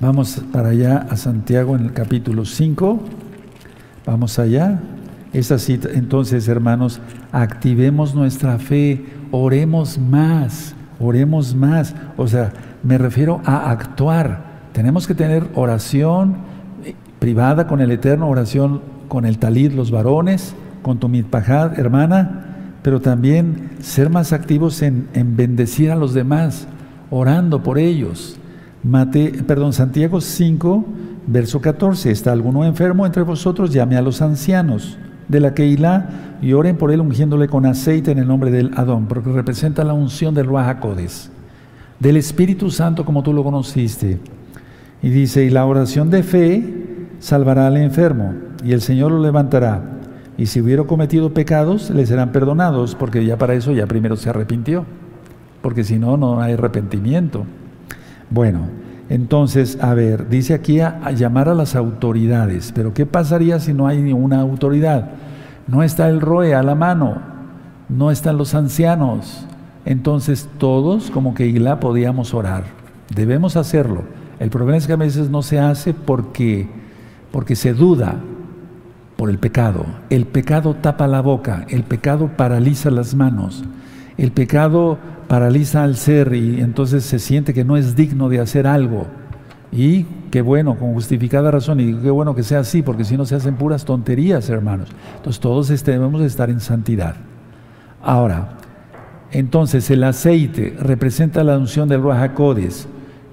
[0.00, 3.00] Vamos para allá a Santiago en el capítulo 5.
[4.06, 4.80] Vamos allá.
[5.32, 7.00] Es así, entonces, hermanos,
[7.32, 11.94] activemos nuestra fe, oremos más, oremos más.
[12.18, 14.44] O sea, me refiero a actuar.
[14.72, 16.36] Tenemos que tener oración
[17.18, 23.02] privada con el Eterno, oración con el talid, los varones, con tu mitpajad, hermana, pero
[23.02, 26.66] también ser más activos en, bendecir a los demás,
[27.10, 28.38] orando por ellos.
[28.82, 30.86] Mate, perdón, Santiago 5,
[31.26, 32.10] verso 14.
[32.10, 33.70] ¿Está alguno enfermo entre vosotros?
[33.70, 34.96] Llame a los ancianos
[35.28, 39.08] de la Keilah y oren por él ungiéndole con aceite en el nombre del Adón,
[39.08, 40.78] porque representa la unción del Ruach
[42.00, 44.20] del Espíritu Santo como tú lo conociste.
[45.02, 46.64] Y dice, y la oración de fe
[47.18, 49.82] salvará al enfermo, y el Señor lo levantará.
[50.36, 54.30] Y si hubiera cometido pecados, le serán perdonados, porque ya para eso ya primero se
[54.30, 54.84] arrepintió,
[55.60, 57.44] porque si no, no hay arrepentimiento.
[58.30, 58.60] Bueno,
[59.08, 63.86] entonces, a ver, dice aquí a, llamar a las autoridades, pero ¿qué pasaría si no
[63.86, 65.10] hay ninguna autoridad?
[65.66, 67.20] No está el ROE a la mano,
[67.90, 69.46] no están los ancianos.
[69.84, 72.64] Entonces todos como que Igla podíamos orar.
[73.14, 74.04] Debemos hacerlo.
[74.38, 76.68] El problema es que a veces no se hace porque,
[77.30, 78.16] porque se duda,
[79.22, 79.86] por el pecado.
[80.10, 83.62] El pecado tapa la boca, el pecado paraliza las manos,
[84.18, 88.66] el pecado paraliza al ser y entonces se siente que no es digno de hacer
[88.66, 89.06] algo.
[89.70, 93.24] Y qué bueno, con justificada razón, y qué bueno que sea así, porque si no
[93.24, 94.88] se hacen puras tonterías, hermanos.
[95.18, 97.14] Entonces todos este, debemos estar en santidad.
[98.02, 98.54] Ahora,
[99.30, 102.32] entonces el aceite representa la unción del Ruach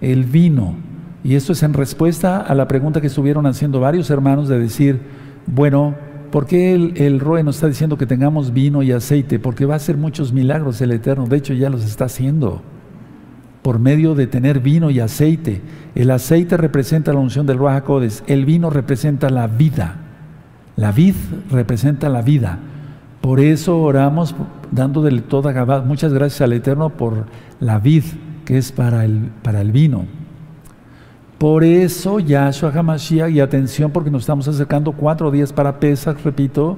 [0.01, 0.75] el vino,
[1.23, 5.17] y esto es en respuesta a la pregunta que estuvieron haciendo varios hermanos de decir,
[5.47, 5.95] bueno,
[6.31, 9.39] ¿por qué el, el Roe nos está diciendo que tengamos vino y aceite?
[9.39, 11.27] Porque va a hacer muchos milagros el Eterno.
[11.27, 12.61] De hecho, ya los está haciendo
[13.61, 15.61] por medio de tener vino y aceite.
[15.95, 17.83] El aceite representa la unción del Ruach
[18.27, 19.95] el vino representa la vida,
[20.75, 21.15] la vid
[21.51, 22.59] representa la vida.
[23.21, 24.33] Por eso oramos
[24.71, 25.81] dándole toda Gabá.
[25.81, 27.25] Muchas gracias al Eterno por
[27.59, 28.03] la vid
[28.45, 30.05] que es para el, para el vino.
[31.39, 36.77] Por eso Yahshua HaMashiach, y atención porque nos estamos acercando cuatro días para Pesach, repito,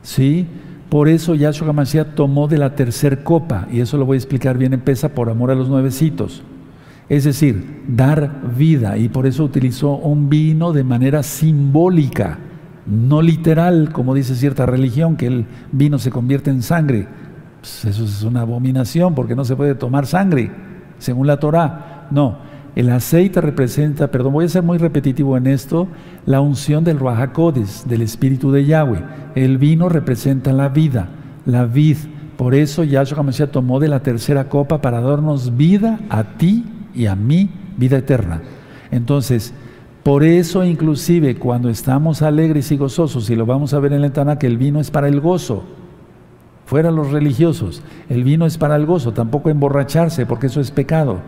[0.00, 0.46] ¿sí?
[0.88, 4.56] Por eso Yahshua HaMashiach tomó de la tercer copa, y eso lo voy a explicar
[4.56, 6.42] bien en Pesach por amor a los nuevecitos.
[7.10, 12.38] Es decir, dar vida, y por eso utilizó un vino de manera simbólica,
[12.86, 17.06] no literal, como dice cierta religión, que el vino se convierte en sangre.
[17.60, 20.50] Pues eso es una abominación porque no se puede tomar sangre,
[20.98, 22.08] según la Torah.
[22.10, 22.38] No,
[22.76, 25.88] el aceite representa, perdón, voy a ser muy repetitivo en esto,
[26.24, 29.02] la unción del Ruajacodes, del Espíritu de Yahweh.
[29.34, 31.08] El vino representa la vida,
[31.46, 31.96] la vid.
[32.36, 37.06] Por eso Yahshua HaMashiach tomó de la tercera copa para darnos vida a ti y
[37.06, 38.40] a mí, vida eterna.
[38.90, 39.52] Entonces,
[40.02, 44.38] por eso inclusive cuando estamos alegres y gozosos, y lo vamos a ver en la
[44.38, 45.64] que el vino es para el gozo,
[46.66, 51.18] fuera los religiosos, el vino es para el gozo, tampoco emborracharse, porque eso es pecado.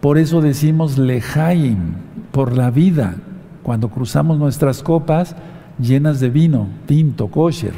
[0.00, 1.94] Por eso decimos lejaim,
[2.32, 3.16] por la vida,
[3.62, 5.34] cuando cruzamos nuestras copas
[5.78, 7.72] llenas de vino, tinto, kosher.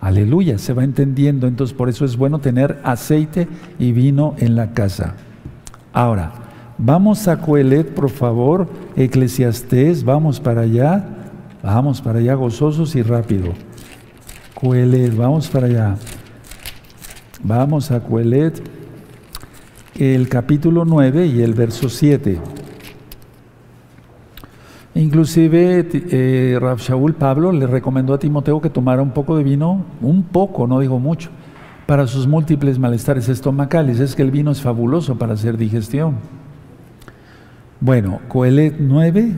[0.00, 1.46] Aleluya, se va entendiendo.
[1.46, 3.48] Entonces, por eso es bueno tener aceite
[3.78, 5.14] y vino en la casa.
[5.94, 6.32] Ahora,
[6.76, 11.06] vamos a Coelet, por favor, Eclesiastés, vamos para allá,
[11.62, 13.52] vamos para allá gozosos y rápido.
[14.54, 15.96] Coelet, vamos para allá.
[17.42, 18.62] Vamos a Coelet
[19.98, 22.38] el capítulo 9 y el verso 7.
[24.96, 26.78] Inclusive eh, Rab
[27.18, 30.98] Pablo le recomendó a Timoteo que tomara un poco de vino, un poco, no digo
[30.98, 31.30] mucho,
[31.86, 34.00] para sus múltiples malestares estomacales.
[34.00, 36.16] Es que el vino es fabuloso para hacer digestión.
[37.80, 39.32] Bueno, Coelet 9,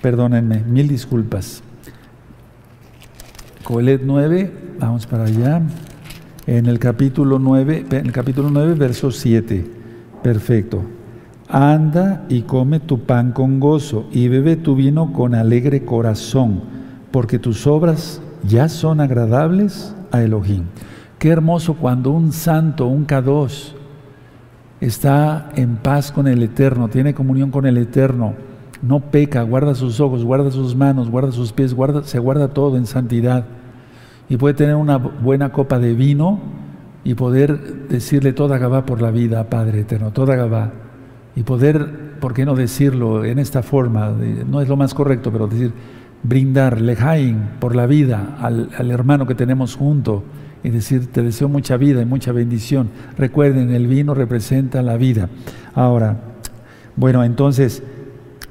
[0.00, 1.62] perdónenme, mil disculpas.
[3.64, 5.62] Coelet 9, vamos para allá
[6.46, 9.64] en el capítulo 9, en el capítulo 9, verso 7.
[10.22, 10.82] Perfecto.
[11.48, 16.62] Anda y come tu pan con gozo y bebe tu vino con alegre corazón,
[17.10, 20.64] porque tus obras ya son agradables a Elohim.
[21.18, 23.72] Qué hermoso cuando un santo, un kadosh,
[24.80, 28.34] está en paz con el Eterno, tiene comunión con el Eterno,
[28.80, 32.76] no peca, guarda sus ojos, guarda sus manos, guarda sus pies, guarda, se guarda todo
[32.76, 33.44] en santidad
[34.30, 36.38] y puede tener una buena copa de vino
[37.02, 40.70] y poder decirle toda Gabá por la vida, Padre eterno, toda Gabá.
[41.34, 44.14] Y poder, ¿por qué no decirlo en esta forma?
[44.48, 45.72] no es lo más correcto, pero decir,
[46.22, 50.22] brindar, lejaim, por la vida al, al hermano que tenemos junto
[50.62, 52.88] y decir, te deseo mucha vida y mucha bendición.
[53.18, 55.28] Recuerden, el vino representa la vida.
[55.74, 56.20] Ahora,
[56.94, 57.82] bueno, entonces,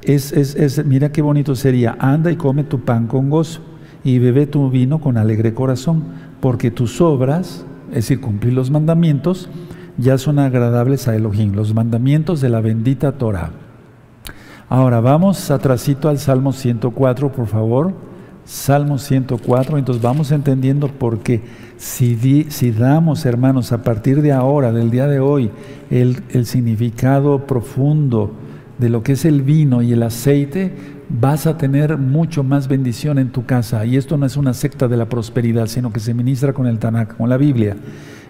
[0.01, 3.68] es, es, es, mira qué bonito sería, anda y come tu pan con gozo
[4.03, 6.03] y bebe tu vino con alegre corazón,
[6.39, 9.49] porque tus obras, es decir, cumplir los mandamientos,
[9.97, 13.51] ya son agradables a Elohim, los mandamientos de la bendita Torah.
[14.69, 17.93] Ahora vamos atrasito al Salmo 104, por favor.
[18.45, 21.41] Salmo 104, entonces vamos entendiendo por qué
[21.77, 25.49] si, si damos, hermanos, a partir de ahora, del día de hoy,
[25.89, 28.31] el, el significado profundo
[28.77, 30.73] de lo que es el vino y el aceite,
[31.09, 33.85] vas a tener mucho más bendición en tu casa.
[33.85, 36.79] Y esto no es una secta de la prosperidad, sino que se ministra con el
[36.79, 37.75] Tanakh, con la Biblia.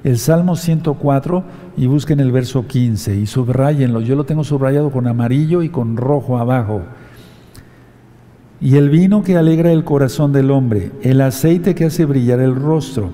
[0.04, 1.44] El Salmo 104
[1.76, 4.00] y busquen el verso 15 y subrayenlo.
[4.00, 6.84] Yo lo tengo subrayado con amarillo y con rojo abajo.
[8.62, 12.56] Y el vino que alegra el corazón del hombre, el aceite que hace brillar el
[12.56, 13.12] rostro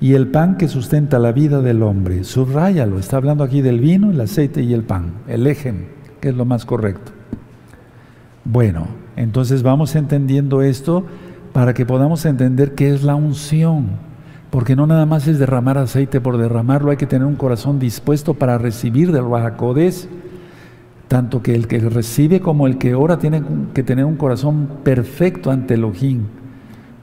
[0.00, 2.24] y el pan que sustenta la vida del hombre.
[2.24, 2.98] Subráyalo.
[2.98, 5.14] Está hablando aquí del vino, el aceite y el pan.
[5.28, 5.86] El ejem,
[6.20, 7.12] que es lo más correcto.
[8.44, 11.04] Bueno, entonces vamos entendiendo esto
[11.54, 13.86] para que podamos entender qué es la unción.
[14.50, 18.34] Porque no nada más es derramar aceite por derramarlo, hay que tener un corazón dispuesto
[18.34, 20.08] para recibir del Bajacodes.
[21.08, 25.50] Tanto que el que recibe como el que ora tiene que tener un corazón perfecto
[25.50, 26.24] ante Elohim.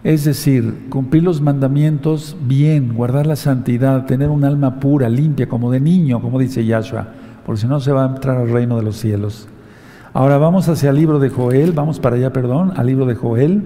[0.04, 5.72] Es decir, cumplir los mandamientos bien, guardar la santidad, tener un alma pura, limpia, como
[5.72, 7.08] de niño, como dice Yahshua,
[7.46, 9.48] porque si no se va a entrar al reino de los cielos.
[10.14, 13.64] Ahora vamos hacia el libro de Joel, vamos para allá, perdón, al libro de Joel.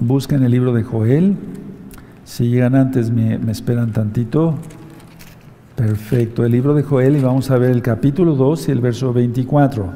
[0.00, 1.36] Busquen el libro de Joel.
[2.24, 4.56] Si llegan antes, me, esperan tantito.
[5.76, 9.12] Perfecto, el libro de Joel y vamos a ver el capítulo 2 y el verso
[9.12, 9.86] 24.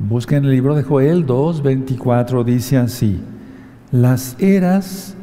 [0.00, 3.20] Busquen el libro de Joel 2, 24, dice así,
[3.92, 5.14] las eras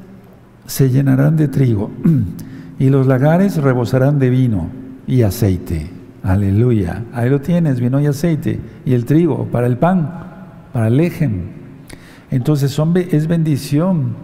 [0.66, 1.92] se llenarán de trigo
[2.80, 5.90] y los lagares rebosarán de vino y aceite.
[6.22, 7.04] Aleluya.
[7.14, 8.60] Ahí lo tienes, vino y aceite.
[8.86, 10.14] Y el trigo para el pan,
[10.72, 11.48] para el ejem.
[12.30, 12.80] Entonces
[13.12, 14.16] es bendición.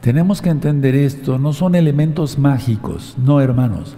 [0.00, 1.38] Tenemos que entender esto.
[1.38, 3.96] No son elementos mágicos, no hermanos.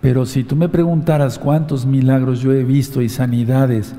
[0.00, 3.94] Pero si tú me preguntaras cuántos milagros yo he visto y sanidades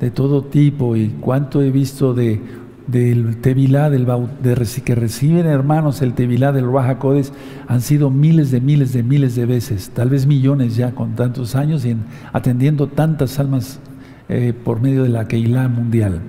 [0.00, 2.40] de todo tipo y cuánto he visto de
[2.86, 7.32] del Tevilá, del, de, que reciben hermanos el Tevilá del Ruajacodes,
[7.66, 11.56] han sido miles de miles de miles de veces, tal vez millones ya con tantos
[11.56, 11.96] años y
[12.32, 13.80] atendiendo tantas almas
[14.28, 16.20] eh, por medio de la Keilah mundial.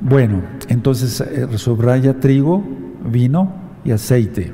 [0.00, 2.62] Bueno, entonces eh, subraya trigo,
[3.04, 3.52] vino
[3.84, 4.52] y aceite.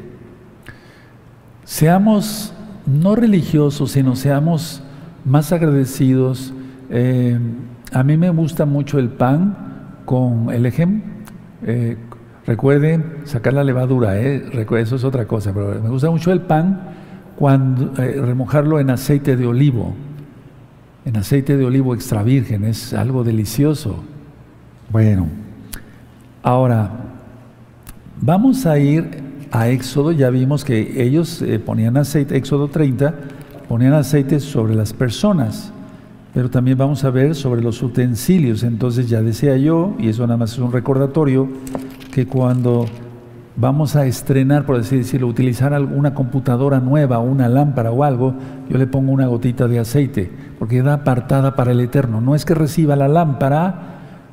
[1.65, 2.53] Seamos
[2.87, 4.83] no religiosos, sino seamos
[5.25, 6.53] más agradecidos.
[6.91, 7.39] Eh,
[7.93, 9.64] a mí me gusta mucho el pan
[10.05, 11.11] con el ejemplo.
[11.67, 11.97] Eh,
[12.47, 16.91] recuerden sacar la levadura, eh, eso es otra cosa, pero me gusta mucho el pan
[17.37, 19.95] cuando eh, remojarlo en aceite de olivo,
[21.05, 24.05] en aceite de olivo extra virgen, es algo delicioso.
[24.91, 25.27] Bueno,
[26.43, 26.91] ahora
[28.21, 33.15] vamos a ir a Éxodo, ya vimos que ellos ponían aceite, Éxodo 30,
[33.69, 35.73] ponían aceite sobre las personas
[36.35, 38.65] pero también vamos a ver sobre los utensilios.
[38.65, 41.49] Entonces ya decía yo, y eso nada más es un recordatorio,
[42.13, 42.87] que cuando
[43.57, 48.35] vamos a estrenar, por decirlo, utilizar una computadora nueva, una lámpara o algo,
[48.69, 52.21] yo le pongo una gotita de aceite, porque queda apartada para el eterno.
[52.21, 53.93] No es que reciba la lámpara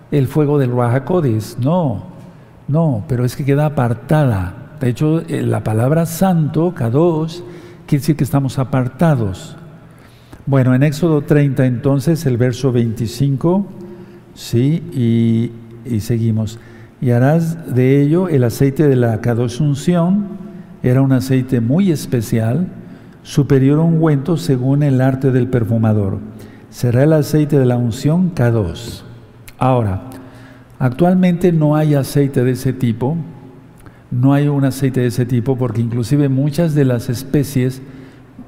[0.09, 2.03] el fuego del Rahakodes, no,
[2.67, 4.75] no, pero es que queda apartada.
[4.79, 7.41] De hecho, eh, la palabra santo, Kadosh,
[7.85, 9.55] quiere decir que estamos apartados.
[10.51, 13.65] Bueno, en Éxodo 30 entonces, el verso 25,
[14.33, 14.83] sí,
[15.85, 16.59] y, seguimos.
[16.99, 20.27] Y harás de ello el aceite de la cadosunción,
[20.83, 22.67] era un aceite muy especial,
[23.23, 26.19] superior a ungüento según el arte del perfumador.
[26.69, 29.03] Será el aceite de la unción K2.
[29.57, 30.01] Ahora,
[30.79, 33.15] actualmente no hay aceite de ese tipo,
[34.11, 37.81] no hay un aceite de ese tipo porque inclusive muchas de las especies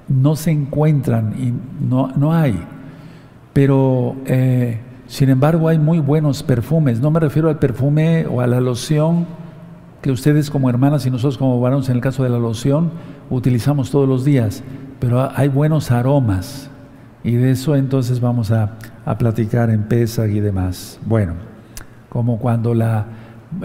[0.08, 2.60] no se encuentran y no, no hay.
[3.54, 7.00] Pero, eh, sin embargo, hay muy buenos perfumes.
[7.00, 9.26] No me refiero al perfume o a la loción
[10.02, 12.92] que ustedes como hermanas y nosotros como varones, en el caso de la loción,
[13.30, 14.64] utilizamos todos los días.
[15.00, 16.70] Pero hay buenos aromas.
[17.24, 18.78] Y de eso entonces vamos a,
[19.18, 21.00] platicar en Pesach y demás.
[21.06, 21.34] Bueno,
[22.10, 23.06] como cuando la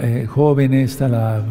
[0.01, 1.43] eh, joven esta, la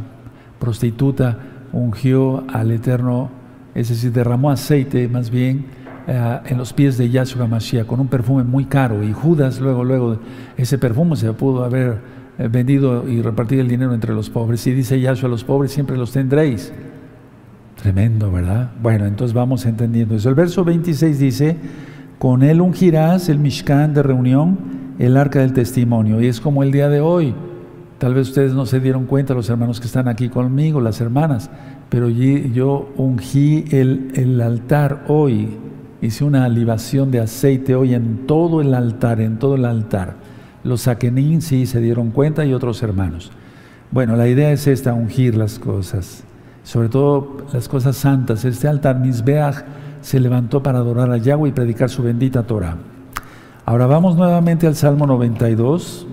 [0.59, 1.37] prostituta,
[1.73, 3.29] ungió al Eterno
[3.77, 5.65] es decir, derramó aceite más bien
[6.07, 9.83] eh, en los pies de Yahshua Mashiach con un perfume muy caro y Judas luego,
[9.83, 10.19] luego,
[10.57, 11.99] ese perfume se pudo haber
[12.39, 14.65] eh, vendido y repartido el dinero entre los pobres.
[14.65, 16.73] Y dice Yahshua, los pobres siempre los tendréis.
[17.75, 18.71] Tremendo, ¿verdad?
[18.81, 20.29] Bueno, entonces vamos entendiendo eso.
[20.29, 21.57] El verso 26 dice,
[22.17, 24.57] con él ungirás el Mishkan de reunión
[24.97, 26.19] el arca del testimonio.
[26.19, 27.35] Y es como el día de hoy.
[27.97, 31.49] Tal vez ustedes no se dieron cuenta, los hermanos que están aquí conmigo, las hermanas,
[31.89, 35.57] pero yo ungí el, altar hoy,
[36.01, 40.15] hice una libación de aceite hoy en todo el altar, en todo el altar.
[40.63, 43.31] Los saquenín sí se dieron cuenta y otros hermanos.
[43.89, 46.23] Bueno, la idea es esta, ungir las cosas,
[46.63, 48.45] sobre todo las cosas santas.
[48.45, 49.63] Este altar Misbeach
[50.01, 52.77] se levantó para adorar a Yahweh y predicar su bendita Torah.
[53.65, 56.05] Ahora vamos nuevamente al Salmo 92,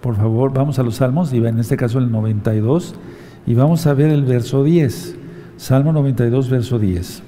[0.00, 2.94] por favor, vamos a los salmos, y en este caso el 92,
[3.46, 5.16] y vamos a ver el verso 10.
[5.56, 7.22] Salmo 92, verso 10.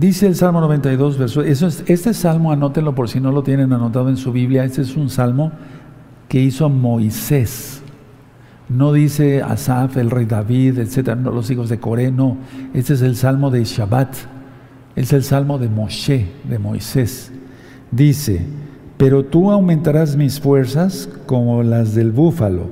[0.00, 1.42] Dice el Salmo 92, verso.
[1.42, 4.64] Eso es, este salmo, anótenlo por si no lo tienen anotado en su Biblia.
[4.64, 5.52] Este es un salmo
[6.26, 7.82] que hizo Moisés.
[8.70, 12.38] No dice Asaf, el rey David, etcétera, no, los hijos de Coré, no.
[12.72, 14.14] Este es el salmo de Shabbat.
[15.00, 17.32] Es el salmo de Moshe, de Moisés.
[17.90, 18.42] Dice,
[18.98, 22.66] pero tú aumentarás mis fuerzas como las del búfalo.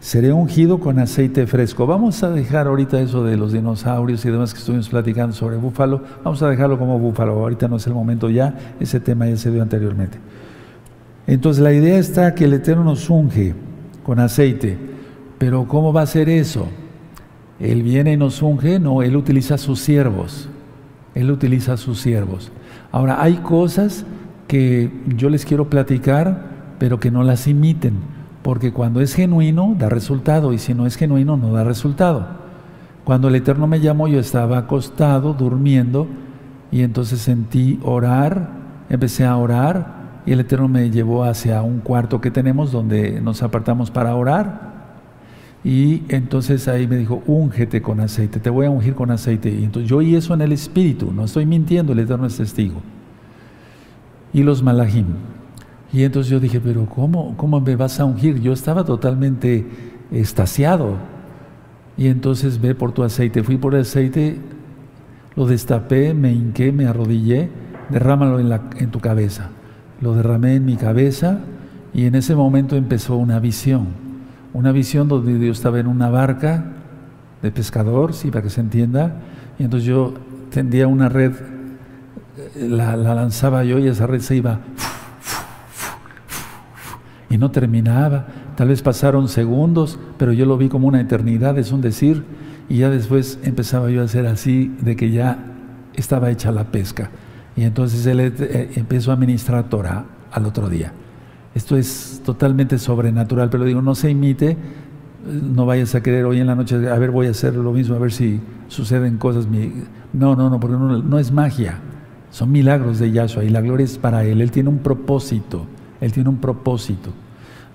[0.00, 1.86] Seré ungido con aceite fresco.
[1.86, 6.02] Vamos a dejar ahorita eso de los dinosaurios y demás que estuvimos platicando sobre búfalo.
[6.24, 7.34] Vamos a dejarlo como búfalo.
[7.34, 8.74] Ahorita no es el momento ya.
[8.80, 10.16] Ese tema ya se dio anteriormente.
[11.26, 13.54] Entonces la idea está que el Eterno nos unge
[14.04, 14.78] con aceite.
[15.36, 16.66] Pero ¿cómo va a ser eso?
[17.60, 18.80] Él viene y nos unge.
[18.80, 20.48] No, Él utiliza sus siervos.
[21.18, 22.52] Él utiliza sus siervos.
[22.92, 24.06] Ahora, hay cosas
[24.46, 26.46] que yo les quiero platicar,
[26.78, 27.94] pero que no las imiten,
[28.42, 32.24] porque cuando es genuino da resultado y si no es genuino no da resultado.
[33.02, 36.06] Cuando el Eterno me llamó yo estaba acostado, durmiendo,
[36.70, 38.50] y entonces sentí orar,
[38.88, 43.42] empecé a orar, y el Eterno me llevó hacia un cuarto que tenemos donde nos
[43.42, 44.67] apartamos para orar,
[45.64, 49.50] y entonces ahí me dijo, úngete con aceite, te voy a ungir con aceite.
[49.50, 52.80] Y entonces yo oí eso en el Espíritu, no estoy mintiendo, el Eterno es testigo.
[54.32, 55.06] Y los malajim.
[55.92, 58.40] Y entonces yo dije, pero ¿cómo, ¿cómo me vas a ungir?
[58.40, 59.66] Yo estaba totalmente
[60.12, 60.96] estasiado.
[61.96, 63.42] Y entonces ve por tu aceite.
[63.42, 64.36] Fui por el aceite,
[65.34, 67.48] lo destapé, me hinqué, me arrodillé,
[67.88, 69.50] derrámalo en, la, en tu cabeza.
[70.00, 71.40] Lo derramé en mi cabeza
[71.92, 74.07] y en ese momento empezó una visión
[74.52, 76.64] una visión donde Dios estaba en una barca
[77.42, 79.20] de pescador, sí, para que se entienda,
[79.58, 80.14] y entonces yo
[80.50, 81.32] tendía una red,
[82.56, 84.60] la, lanzaba yo y esa red se iba
[87.30, 88.26] y no terminaba.
[88.56, 92.24] Tal vez pasaron segundos, pero yo lo vi como una eternidad, es un decir,
[92.68, 95.38] y ya después empezaba yo a hacer así, de que ya
[95.94, 97.10] estaba hecha la pesca.
[97.56, 100.92] Y entonces él eh, empezó a ministrar Torah al otro día.
[101.54, 104.56] Esto es totalmente sobrenatural, pero digo, no se imite,
[105.26, 107.96] no vayas a querer hoy en la noche, a ver, voy a hacer lo mismo,
[107.96, 109.46] a ver si suceden cosas.
[110.12, 111.80] No, no, no, porque no, no es magia,
[112.30, 114.40] son milagros de Yahshua y la gloria es para Él.
[114.40, 115.66] Él tiene un propósito,
[116.00, 117.10] Él tiene un propósito.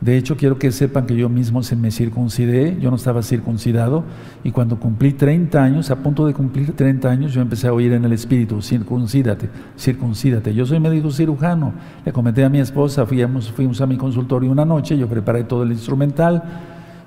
[0.03, 4.03] De hecho, quiero que sepan que yo mismo se me circuncidé, yo no estaba circuncidado,
[4.43, 7.93] y cuando cumplí 30 años, a punto de cumplir 30 años, yo empecé a oír
[7.93, 10.53] en el Espíritu, circuncídate, circuncídate.
[10.53, 11.71] Yo soy médico cirujano,
[12.03, 15.71] le comenté a mi esposa, fuimos, a mi consultorio una noche, yo preparé todo el
[15.71, 16.43] instrumental,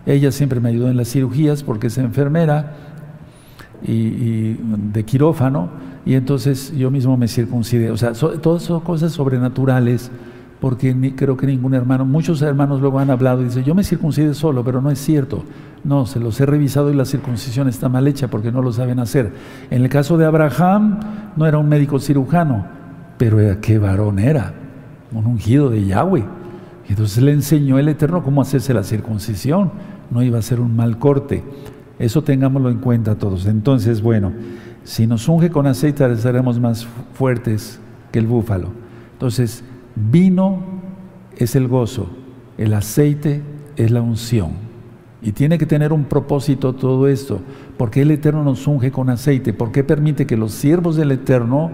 [0.07, 2.77] ella siempre me ayudó en las cirugías porque es enfermera
[3.87, 5.69] y, de quirófano,
[6.07, 7.91] y entonces yo mismo me circuncidé.
[7.91, 10.11] O sea, todas son cosas sobrenaturales
[10.61, 14.35] porque creo que ningún hermano, muchos hermanos luego han hablado y dicen, yo me circuncide
[14.35, 15.45] solo, pero no es cierto.
[15.85, 18.99] No, se los he revisado y la circuncisión está mal hecha porque no lo saben
[18.99, 19.33] hacer.
[19.71, 21.01] En el caso de Abraham,
[21.37, 22.67] no era un médico cirujano,
[23.19, 24.55] pero qué varón era,
[25.13, 26.25] un ungido de Yahweh.
[26.89, 29.73] Entonces le enseñó el Eterno cómo hacerse la circuncisión,
[30.11, 31.45] no iba a ser un mal corte.
[31.99, 33.47] Eso tengámoslo en cuenta todos.
[33.47, 34.33] Entonces, bueno,
[34.85, 37.81] si nos unge con aceite, seremos más fuertes
[38.13, 38.69] que el búfalo.
[39.13, 39.65] Entonces,
[39.97, 40.61] Vino
[41.37, 42.09] es el gozo,
[42.59, 43.43] el aceite
[43.77, 44.51] es la unción.
[45.23, 47.41] Y tiene que tener un propósito todo esto.
[47.77, 49.53] porque el Eterno nos unge con aceite?
[49.53, 51.71] ¿Por qué permite que los siervos del Eterno,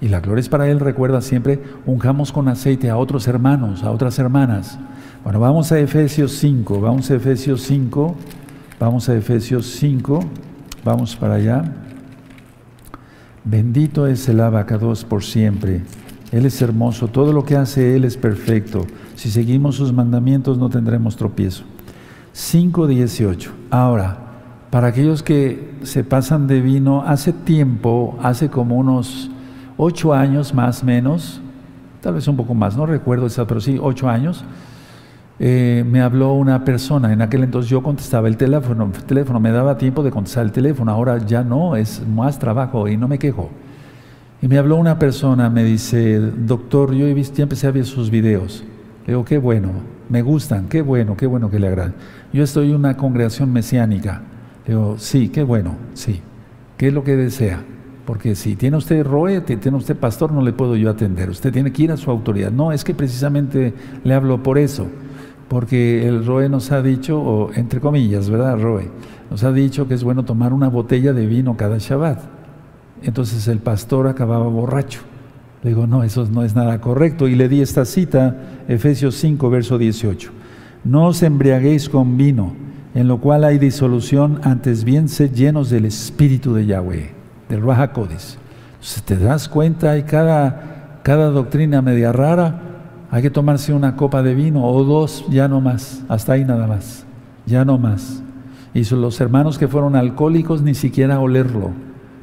[0.00, 3.90] y la gloria es para Él, recuerda siempre, unjamos con aceite a otros hermanos, a
[3.90, 4.78] otras hermanas?
[5.24, 8.14] Bueno, vamos a Efesios 5, vamos a Efesios 5,
[8.78, 10.20] vamos a Efesios 5,
[10.84, 11.64] vamos para allá.
[13.42, 15.82] Bendito es el abacados por siempre.
[16.36, 18.86] Él es hermoso, todo lo que hace Él es perfecto.
[19.14, 21.64] Si seguimos sus mandamientos no tendremos tropiezo.
[22.34, 23.48] 5.18.
[23.70, 24.18] Ahora,
[24.70, 29.30] para aquellos que se pasan de vino, hace tiempo, hace como unos
[29.78, 31.40] ocho años más o menos,
[32.02, 34.44] tal vez un poco más, no recuerdo esa, pero sí, ocho años,
[35.38, 37.12] eh, me habló una persona.
[37.12, 40.52] En aquel entonces yo contestaba el teléfono, el teléfono, me daba tiempo de contestar el
[40.52, 43.50] teléfono, ahora ya no, es más trabajo y no me quejo.
[44.42, 47.86] Y me habló una persona, me dice, doctor, yo he visto, ya empecé a ver
[47.86, 48.64] sus videos.
[49.06, 49.70] Le digo, qué bueno,
[50.08, 51.94] me gustan, qué bueno, qué bueno que le agradan.
[52.32, 54.22] Yo estoy en una congregación mesiánica.
[54.66, 56.20] Le digo, sí, qué bueno, sí.
[56.76, 57.62] ¿Qué es lo que desea?
[58.04, 61.30] Porque si tiene usted ROE, tiene usted pastor, no le puedo yo atender.
[61.30, 62.52] Usted tiene que ir a su autoridad.
[62.52, 63.72] No, es que precisamente
[64.04, 64.86] le hablo por eso.
[65.48, 68.90] Porque el ROE nos ha dicho, o entre comillas, ¿verdad, ROE?
[69.30, 72.35] Nos ha dicho que es bueno tomar una botella de vino cada Shabbat.
[73.02, 75.00] Entonces el pastor acababa borracho.
[75.62, 77.28] Le digo, no, eso no es nada correcto.
[77.28, 78.36] Y le di esta cita,
[78.68, 80.30] Efesios 5, verso 18.
[80.84, 82.54] No os embriaguéis con vino,
[82.94, 87.10] en lo cual hay disolución, antes bien sed llenos del Espíritu de Yahweh,
[87.48, 87.90] del Raja
[88.80, 92.62] Si te das cuenta, hay cada, cada doctrina media rara,
[93.10, 96.66] hay que tomarse una copa de vino o dos, ya no más, hasta ahí nada
[96.66, 97.04] más,
[97.46, 98.22] ya no más.
[98.74, 101.70] Y los hermanos que fueron alcohólicos ni siquiera olerlo.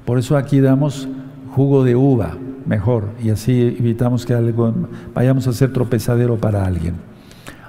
[0.06, 1.08] Por eso aquí damos
[1.56, 2.36] jugo de uva,
[2.66, 4.74] mejor, y así evitamos que algo,
[5.14, 6.96] vayamos a ser tropezadero para alguien.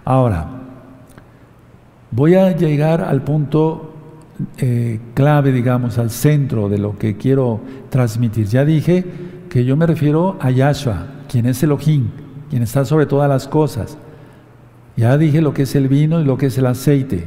[0.05, 0.47] Ahora,
[2.11, 3.93] voy a llegar al punto
[4.59, 7.61] eh, clave, digamos, al centro de lo que quiero
[7.91, 8.47] transmitir.
[8.47, 9.05] Ya dije
[9.49, 12.09] que yo me refiero a Yahshua, quien es Elohim,
[12.51, 13.97] quien está sobre todas las cosas.
[14.97, 17.26] Ya dije lo que es el vino y lo que es el aceite.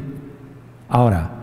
[0.89, 1.36] Ahora,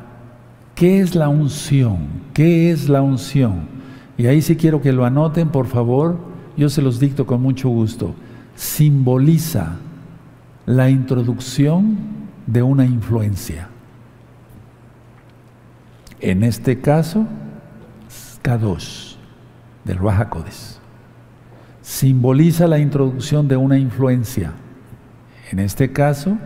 [0.74, 2.08] ¿qué es la unción?
[2.32, 3.68] ¿Qué es la unción?
[4.16, 6.18] Y ahí sí quiero que lo anoten, por favor.
[6.56, 8.14] Yo se los dicto con mucho gusto.
[8.54, 9.76] Simboliza
[10.66, 11.96] la introducción
[12.46, 13.68] de una influencia.
[16.20, 17.26] En este caso,
[18.42, 19.16] Kadosh,
[19.84, 20.78] del Rahakodes.
[21.80, 24.52] Simboliza la introducción de una influencia.
[25.50, 26.36] En este caso,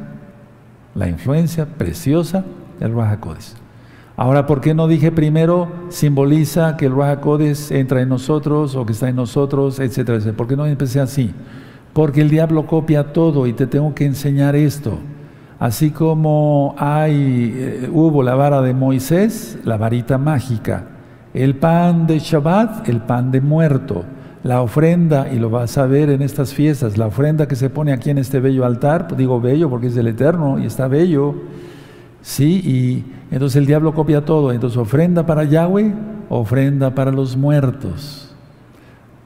[0.94, 2.44] la influencia preciosa
[2.80, 3.56] del Rahakodes.
[4.20, 7.20] Ahora, ¿por qué no dije primero simboliza que el Raja
[7.70, 10.36] entra en nosotros o que está en nosotros, etcétera, etcétera?
[10.36, 11.30] ¿Por qué no empecé así?
[11.92, 14.98] Porque el diablo copia todo y te tengo que enseñar esto.
[15.60, 20.88] Así como hay, eh, hubo la vara de Moisés, la varita mágica,
[21.32, 24.04] el pan de Shabbat, el pan de muerto,
[24.42, 27.92] la ofrenda, y lo vas a ver en estas fiestas, la ofrenda que se pone
[27.92, 31.36] aquí en este bello altar, digo bello porque es del Eterno y está bello,
[32.22, 34.52] sí, y entonces el diablo copia todo.
[34.52, 35.94] Entonces ofrenda para Yahweh,
[36.28, 38.34] ofrenda para los muertos.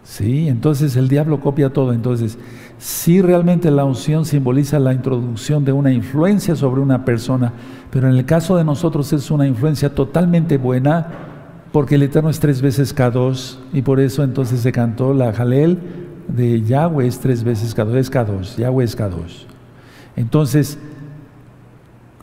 [0.04, 0.48] ¿Sí?
[0.48, 1.92] Entonces el diablo copia todo.
[1.92, 2.38] Entonces,
[2.78, 7.52] sí realmente la unción simboliza la introducción de una influencia sobre una persona,
[7.90, 11.06] pero en el caso de nosotros es una influencia totalmente buena,
[11.70, 15.78] porque el Eterno es tres veces K2, y por eso entonces se cantó la Jalel
[16.28, 19.46] de Yahweh es tres veces K2, es K2, Yahweh es K2.
[20.16, 20.78] Entonces,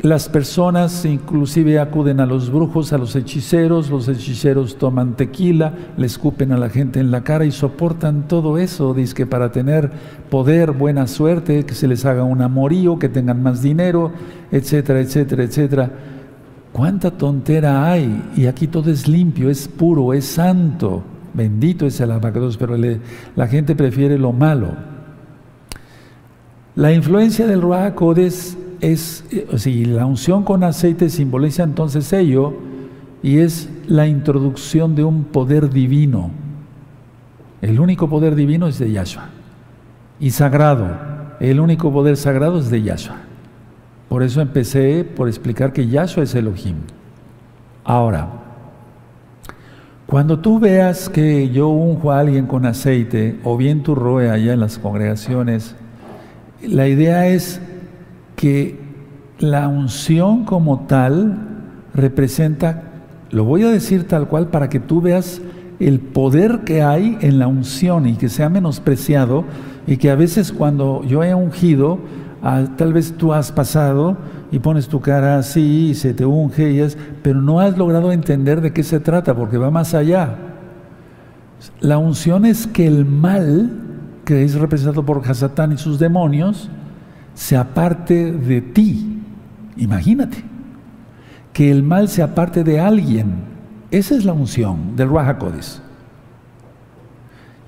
[0.01, 6.05] las personas inclusive acuden a los brujos, a los hechiceros, los hechiceros toman tequila, le
[6.05, 9.91] escupen a la gente en la cara y soportan todo eso, dice que para tener
[10.29, 14.13] poder, buena suerte, que se les haga un amorío, que tengan más dinero,
[14.53, 15.91] etcétera, etcétera, etcétera.
[16.71, 18.23] ¿Cuánta tontera hay?
[18.37, 21.03] Y aquí todo es limpio, es puro, es santo.
[21.33, 22.77] Bendito es el abacados, pero
[23.35, 24.69] la gente prefiere lo malo.
[26.75, 27.95] La influencia del Ruach
[28.81, 29.25] es,
[29.57, 32.53] si la unción con aceite simboliza entonces ello,
[33.21, 36.31] y es la introducción de un poder divino.
[37.61, 39.29] El único poder divino es de Yahshua.
[40.19, 40.87] Y sagrado,
[41.39, 43.17] el único poder sagrado es de Yahshua.
[44.07, 46.77] Por eso empecé por explicar que Yahshua es Elohim.
[47.83, 48.27] Ahora,
[50.07, 54.53] cuando tú veas que yo unjo a alguien con aceite, o bien tu roe allá
[54.53, 55.75] en las congregaciones,
[56.61, 57.61] la idea es
[58.39, 58.79] que
[59.39, 61.37] la unción como tal
[61.93, 62.83] representa,
[63.31, 65.41] lo voy a decir tal cual para que tú veas
[65.81, 69.43] el poder que hay en la unción y que sea menospreciado
[69.87, 71.99] y que a veces cuando yo he ungido,
[72.41, 74.15] ah, tal vez tú has pasado
[74.53, 78.13] y pones tu cara así y se te unge, y es, pero no has logrado
[78.13, 80.37] entender de qué se trata porque va más allá.
[81.81, 83.69] La unción es que el mal,
[84.23, 86.69] que es representado por Hasatán y sus demonios,
[87.39, 89.17] se aparte de ti.
[89.77, 90.43] Imagínate.
[91.53, 93.31] Que el mal se aparte de alguien.
[93.91, 95.81] Esa es la unción del Ruajacodes.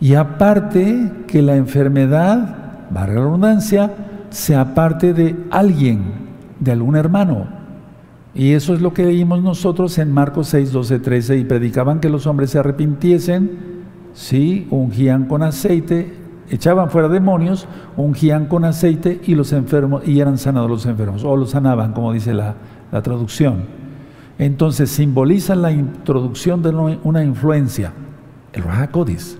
[0.02, 3.94] Y aparte que la enfermedad, valga la redundancia,
[4.30, 6.02] se aparte de alguien,
[6.60, 7.48] de algún hermano.
[8.36, 12.10] Y eso es lo que leímos nosotros en Marcos 6, 12, 13, y predicaban que
[12.10, 13.52] los hombres se arrepintiesen,
[14.14, 16.21] sí, ungían con aceite
[16.52, 21.36] echaban fuera demonios, ungían con aceite y los enfermos, y eran sanados los enfermos, o
[21.38, 22.56] los sanaban, como dice la,
[23.02, 23.64] traducción.
[24.38, 26.70] Entonces simboliza la introducción de
[27.04, 27.93] una influencia,
[28.52, 29.38] el Rahakodis.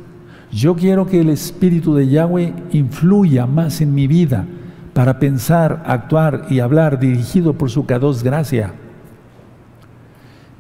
[0.51, 4.45] Yo quiero que el Espíritu de Yahweh influya más en mi vida
[4.93, 8.74] para pensar, actuar y hablar dirigido por su Kados gracia.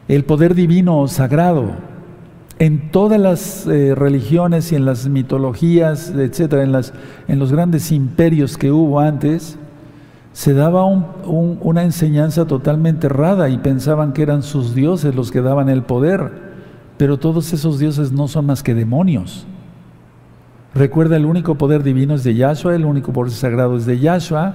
[0.09, 1.90] El poder divino sagrado
[2.61, 8.71] en todas las eh, religiones y en las mitologías, etcétera, en, los grandes imperios que
[8.71, 9.57] hubo antes,
[10.31, 15.69] se daba una enseñanza totalmente errada y pensaban que eran sus dioses los que daban
[15.69, 16.33] el poder,
[16.97, 19.47] pero todos esos dioses no son más que demonios.
[20.75, 24.53] Recuerda, el único poder divino es de Yahshua, el único poder sagrado es de Yahshua,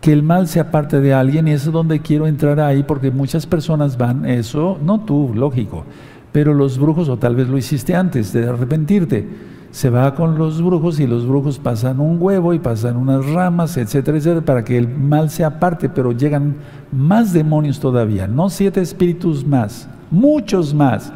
[0.00, 3.12] que el mal sea parte de alguien y eso es donde quiero entrar ahí porque
[3.12, 5.84] muchas personas van, eso, no tú, lógico,
[6.32, 9.28] pero los brujos, o tal vez lo hiciste antes de arrepentirte,
[9.70, 13.76] se va con los brujos y los brujos pasan un huevo y pasan unas ramas,
[13.76, 16.56] etcétera, etcétera, para que el mal sea aparte, pero llegan
[16.90, 21.12] más demonios todavía, no siete espíritus más, muchos más.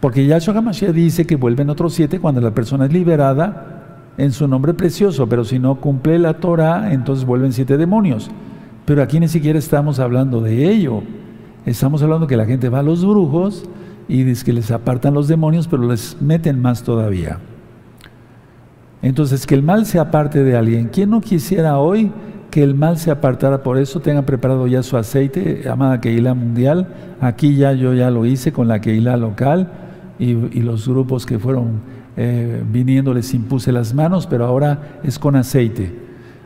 [0.00, 4.46] Porque Yahshua HaMashiach dice que vuelven otros siete cuando la persona es liberada en su
[4.46, 8.30] nombre precioso, pero si no cumple la Torah, entonces vuelven siete demonios.
[8.84, 11.02] Pero aquí ni siquiera estamos hablando de ello.
[11.64, 13.64] Estamos hablando que la gente va a los brujos
[14.08, 17.38] y dice que les apartan los demonios, pero les meten más todavía.
[19.02, 20.88] Entonces, que el mal se aparte de alguien.
[20.88, 22.10] ¿Quién no quisiera hoy
[22.50, 23.62] que el mal se apartara?
[23.62, 26.88] Por eso tengan preparado ya su aceite, amada Keila Mundial.
[27.20, 29.70] Aquí ya yo ya lo hice con la Keila local
[30.18, 31.80] y, los grupos que fueron
[32.16, 35.92] eh, viniendo les impuse las manos, pero ahora es con aceite.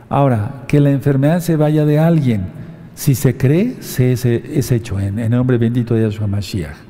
[0.09, 2.47] Ahora, que la enfermedad se vaya de alguien.
[2.93, 6.88] Si se cree, se es, hecho en, en, el nombre bendito de Yahshua Mashiach.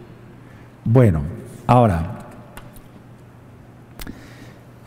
[0.85, 1.21] Bueno,
[1.67, 2.19] ahora,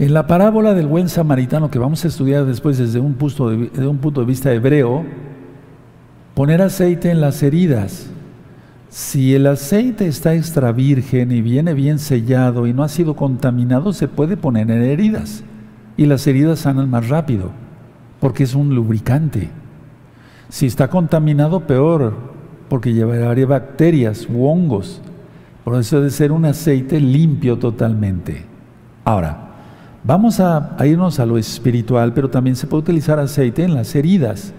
[0.03, 3.87] en la parábola del buen samaritano que vamos a estudiar después desde un punto de,
[3.87, 5.05] un punto de vista hebreo,
[6.35, 8.09] poner aceite en las heridas.
[8.89, 13.93] Si el aceite está extra virgen y viene bien sellado y no ha sido contaminado,
[13.93, 15.45] se puede poner en heridas.
[15.97, 17.51] Y las heridas sanan más rápido,
[18.19, 19.51] porque es un lubricante.
[20.49, 22.15] Si está contaminado, peor,
[22.69, 25.01] porque llevaría bacterias u hongos.
[25.65, 28.45] Por eso debe ser un aceite limpio totalmente.
[29.05, 29.53] Ahora,
[30.05, 34.53] Vamos a, irnos a lo espiritual, pero también se puede utilizar aceite en las heridas.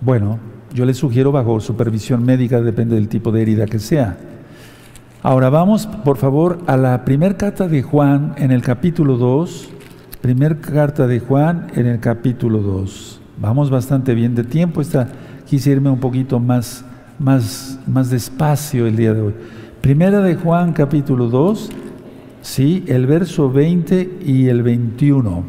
[0.00, 0.38] Bueno,
[0.72, 4.16] yo les sugiero bajo supervisión médica, depende del tipo de herida que sea.
[5.22, 9.68] Ahora vamos, por favor, a la primera carta de Juan en el capítulo 2.
[10.22, 13.20] Primer carta de Juan en el capítulo 2.
[13.38, 14.80] Vamos bastante bien de tiempo.
[14.80, 15.08] Esta,
[15.44, 16.82] quise irme un poquito más,
[17.18, 19.34] más, más despacio el día de hoy.
[19.86, 21.70] Primera de Juan, capítulo 2
[22.40, 25.44] Sí, el verso 20 y el 21.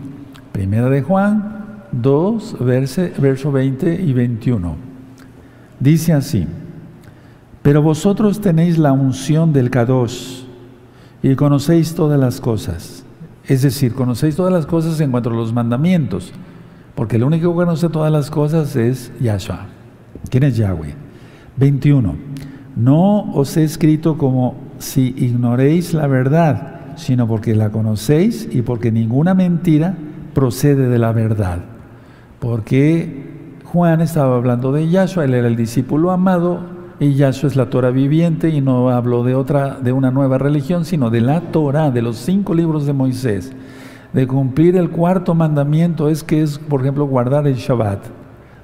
[0.52, 4.76] Primera de Juan 2, verso 20 y 21.
[5.80, 6.46] Dice así,
[7.64, 10.44] pero vosotros tenéis la unción del Kadosh
[11.24, 13.04] y conocéis todas las cosas.
[13.44, 16.32] Es decir, conocéis todas las cosas en cuanto a los mandamientos,
[16.94, 19.66] porque el único que conoce todas las cosas es Yahshua.
[20.30, 20.94] ¿Quién es Yahweh?
[21.56, 22.47] 21.
[22.78, 28.91] No os he escrito como si ignoréis la verdad sino porque la conocéis y porque
[28.91, 29.95] ninguna mentira
[30.34, 31.59] procede de la verdad.
[32.39, 36.59] Porque Juan estaba hablando de Yahshua, él era el discípulo amado
[36.99, 40.86] y Yahshua es la Torah viviente y no habló de otra de una nueva religión,
[40.86, 43.53] sino de la Torah, de los cinco libros de Moisés.
[44.13, 47.99] De cumplir el cuarto mandamiento es que es, por ejemplo, guardar el Shabbat,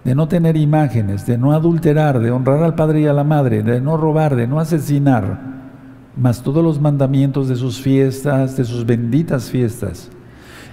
[0.04, 3.64] de no tener imágenes, de no adulterar, de honrar al padre y a la madre,
[3.64, 5.54] de no robar, de no asesinar
[6.16, 10.10] más todos los mandamientos de sus fiestas, de sus benditas fiestas.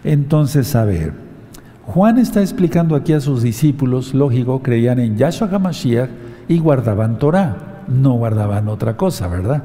[0.05, 1.13] Entonces, a ver,
[1.87, 6.11] Juan está explicando aquí a sus discípulos, lógico, creían en Yahshua HaMashiach
[6.49, 9.65] y guardaban Torah, no guardaban otra cosa, ¿verdad?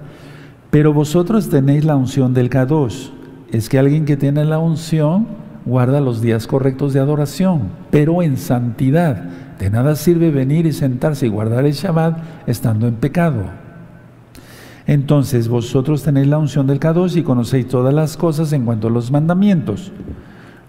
[0.72, 3.10] Pero vosotros tenéis la unción del Kadosh.
[3.52, 5.28] Es que alguien que tiene la unción
[5.66, 9.30] guarda los días correctos de adoración, pero en santidad.
[9.60, 13.44] De nada sirve venir y sentarse y guardar el Shabbat estando en pecado.
[14.88, 18.92] Entonces vosotros tenéis la unción del Kadosh y conocéis todas las cosas en cuanto a
[18.92, 19.92] los mandamientos.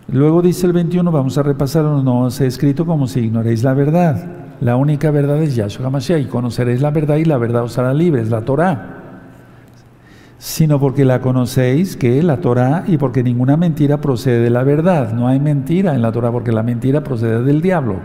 [0.08, 3.74] Luego dice el 21, vamos a repasarlo, no os he escrito como si ignoréis la
[3.74, 4.24] verdad.
[4.60, 7.92] La única verdad es Yahshua HaMashiach y conoceréis la verdad y la verdad os hará
[7.92, 8.92] libres, la Torah.
[10.38, 15.12] Sino porque la conocéis, que la Torah, y porque ninguna mentira procede de la verdad.
[15.12, 17.96] No hay mentira en la Torah porque la mentira procede del diablo.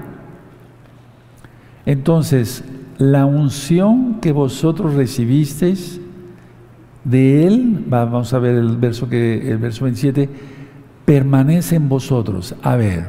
[1.85, 2.63] Entonces,
[2.97, 5.99] la unción que vosotros recibisteis
[7.03, 10.29] de Él, vamos a ver el verso, que, el verso 27,
[11.05, 12.55] permanece en vosotros.
[12.61, 13.07] A ver,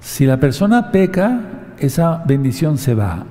[0.00, 3.26] si la persona peca, esa bendición se va.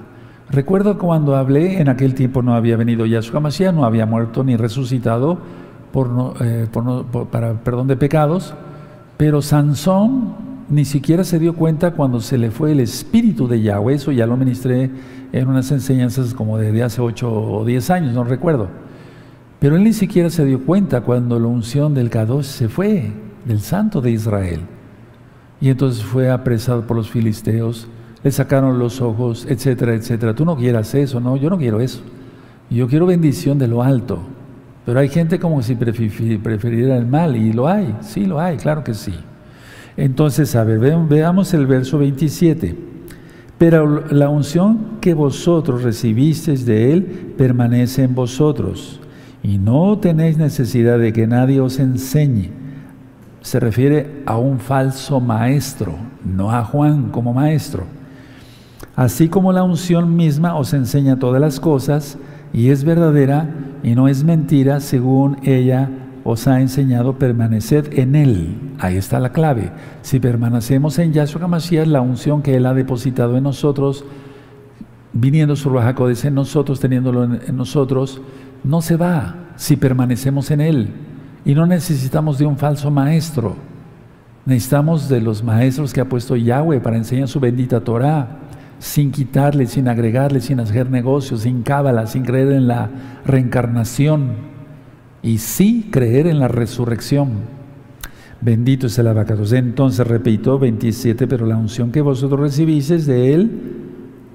[0.49, 4.55] Recuerdo cuando hablé, en aquel tiempo no había venido Yahshua Mashiach, no había muerto ni
[4.55, 5.39] resucitado,
[6.41, 6.67] eh,
[7.31, 8.53] para perdón de pecados,
[9.17, 13.95] pero Sansón ni siquiera se dio cuenta cuando se le fue el espíritu de Yahweh,
[13.95, 14.89] eso ya lo ministré
[15.31, 18.67] en unas enseñanzas como de hace 8 o 10 años, no recuerdo.
[19.59, 23.11] Pero él ni siquiera se dio cuenta cuando la unción del Kadosh se fue,
[23.45, 24.61] del santo de Israel.
[25.59, 27.87] Y entonces fue apresado por los filisteos,
[28.23, 30.35] le sacaron los ojos, etcétera, etcétera.
[30.35, 32.01] Tú no quieras eso, no, yo no quiero eso.
[32.69, 34.19] Yo quiero bendición de lo alto.
[34.85, 38.83] Pero hay gente como si prefiriera el mal, y lo hay, sí lo hay, claro
[38.83, 39.13] que sí.
[39.97, 42.77] Entonces, a ver, veamos el verso 27.
[43.57, 48.99] Pero la unción que vosotros recibisteis de Él permanece en vosotros,
[49.41, 52.51] y no tenéis necesidad de que nadie os enseñe.
[53.41, 57.85] Se refiere a un falso maestro, no a Juan como maestro.
[58.95, 62.19] Así como la unción misma os enseña todas las cosas,
[62.53, 63.49] y es verdadera
[63.83, 65.89] y no es mentira, según ella
[66.29, 68.73] os ha enseñado, permaneced en Él.
[68.79, 69.71] Ahí está la clave.
[70.01, 74.03] Si permanecemos en Yahshua HaMashiach, la unción que Él ha depositado en nosotros,
[75.13, 78.19] viniendo su Rajacodes en nosotros, teniéndolo en, nosotros,
[78.65, 80.89] no se va si permanecemos en Él.
[81.45, 83.55] Y no necesitamos de un falso maestro.
[84.45, 88.39] Necesitamos de los maestros que ha puesto Yahweh para enseñar su bendita Torah,
[88.79, 92.89] sin quitarle, sin agregarle, sin hacer negocios, sin cábala, sin creer en la
[93.25, 94.56] reencarnación
[95.27, 97.31] y sí creer en la resurrección.
[98.39, 99.51] Bendito es el abacados.
[99.51, 103.51] Entonces, repito, 27, pero la unción que vosotros recibisteis de Él,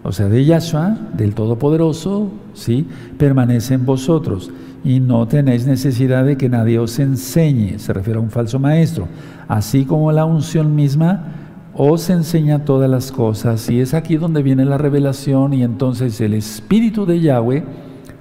[0.02, 2.86] o sea, de Yahshua, del Todopoderoso, ¿sí?
[3.16, 4.50] permanece en vosotros
[4.84, 9.08] y no tenéis necesidad de que nadie os enseñe, se refiere a un falso maestro,
[9.48, 11.24] así como la unción misma
[11.72, 16.34] os enseña todas las cosas y es aquí donde viene la revelación y entonces el
[16.34, 17.64] Espíritu de Yahweh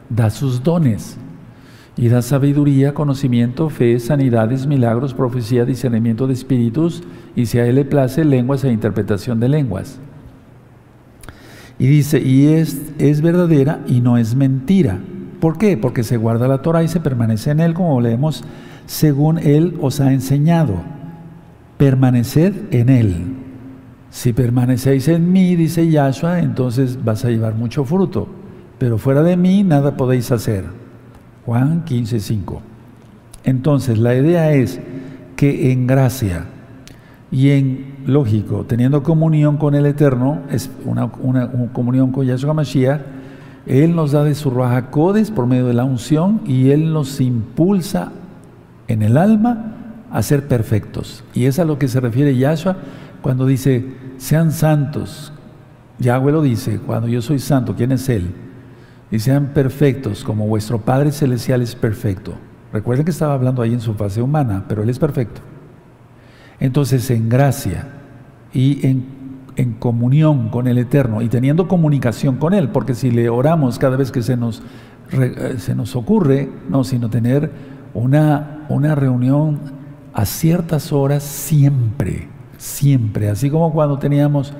[0.10, 1.18] da sus dones
[2.02, 7.04] y da sabiduría, conocimiento, fe, sanidades, milagros, profecía, discernimiento de espíritus
[7.36, 10.00] y si a él le place lenguas e interpretación de lenguas.
[11.78, 14.98] Y dice, y es, es verdadera y no es mentira.
[15.40, 15.78] ¿Por qué?
[15.78, 18.44] Porque se guarda la Torah y se permanece en él, como leemos,
[18.88, 20.82] según él os ha enseñado.
[21.78, 23.16] Permaneced en él.
[24.10, 28.28] Si permanecéis en mí, dice Yahshua, entonces vas a llevar mucho fruto.
[28.80, 30.81] Pero fuera de mí nada podéis hacer.
[31.46, 32.62] Juan 15:5.
[33.44, 34.80] Entonces, la idea es
[35.36, 36.46] que en gracia
[37.32, 41.10] y en, lógico, teniendo comunión con el Eterno, es una,
[41.74, 43.02] comunión con Yahshua Mashiach,
[43.66, 48.12] Él nos da de su rajacodes por medio de la unción y Él nos impulsa
[48.88, 49.76] en el alma
[50.12, 51.24] a ser perfectos.
[51.34, 52.76] Y es a lo que se refiere Yahshua
[53.22, 53.86] cuando dice,
[54.18, 55.32] sean santos.
[56.00, 58.32] Yahweh lo dice, cuando yo soy santo, ¿quién es Él?
[59.12, 62.34] Y sean perfectos como vuestro Padre Celestial es perfecto.
[62.72, 65.42] Recuerden que estaba hablando ahí en su fase humana, pero Él es perfecto.
[66.60, 67.88] Entonces, en gracia
[68.54, 69.22] y en,
[69.78, 74.12] comunión con el Eterno y teniendo comunicación con Él, porque si le oramos cada vez
[74.12, 74.64] que se nos,
[75.12, 77.52] eh, se nos ocurre, no, sino tener
[77.94, 79.60] una, una reunión
[80.14, 84.52] a ciertas horas siempre, siempre, así como cuando teníamos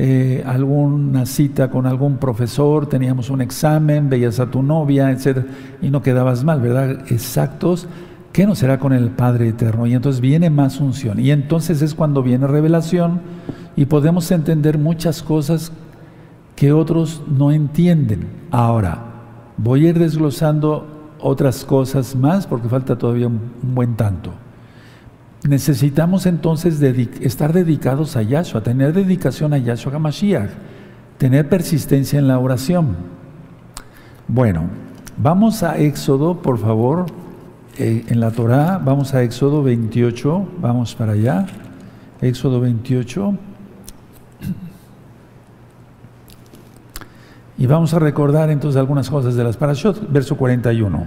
[0.00, 5.44] eh, alguna cita con algún profesor, teníamos un examen, veías a tu novia, etc.
[5.82, 7.00] Y no quedabas mal, ¿verdad?
[7.10, 7.88] Exactos.
[8.32, 9.88] ¿Qué no será con el Padre Eterno?
[9.88, 11.18] Y entonces viene más unción.
[11.18, 13.22] Y entonces es cuando viene revelación
[13.74, 15.72] y podemos entender muchas cosas
[16.54, 18.28] que otros no entienden.
[18.52, 19.04] Ahora,
[19.56, 20.86] voy a ir desglosando
[21.18, 23.40] otras cosas más porque falta todavía un
[23.74, 24.30] buen tanto.
[25.46, 26.80] Necesitamos entonces
[27.20, 30.50] estar dedicados a Yahshua, tener dedicación a Yahshua HaMashiach,
[31.16, 32.96] tener persistencia en la oración.
[34.26, 34.64] Bueno,
[35.16, 37.06] vamos a Éxodo, por favor,
[37.78, 41.46] eh, en la Torá, vamos a Éxodo 28, vamos para allá,
[42.20, 43.34] Éxodo 28.
[47.58, 51.06] Y vamos a recordar entonces algunas cosas de las parashot, verso 41.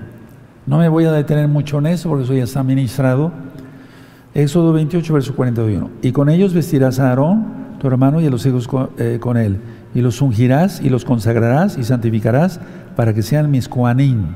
[0.66, 3.32] No me voy a detener mucho en eso porque eso ya está ministrado
[4.34, 5.90] Éxodo 28, verso 41.
[6.02, 7.46] Y con ellos vestirás a Aarón,
[7.80, 9.58] tu hermano, y a los hijos eh, con, él.
[9.94, 12.60] Y los ungirás y los consagrarás y santificarás
[12.96, 14.36] para que sean mis coanín.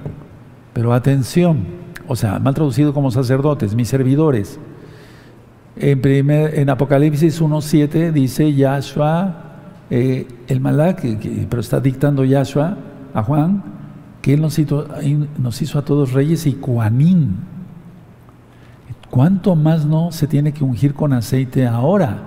[0.73, 1.65] Pero atención,
[2.07, 4.59] o sea, mal traducido como sacerdotes, mis servidores.
[5.77, 9.43] En, primer, en Apocalipsis 1.7 dice Yahshua,
[9.89, 11.03] eh, el malak,
[11.49, 12.77] pero está dictando Yahshua
[13.13, 13.63] a Juan,
[14.21, 14.87] que él nos hizo,
[15.37, 17.54] nos hizo a todos reyes y coanín
[19.09, 22.19] ¿Cuánto más no se tiene que ungir con aceite ahora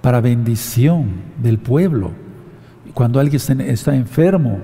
[0.00, 1.06] para bendición
[1.42, 2.10] del pueblo?
[2.94, 4.58] Cuando alguien está enfermo,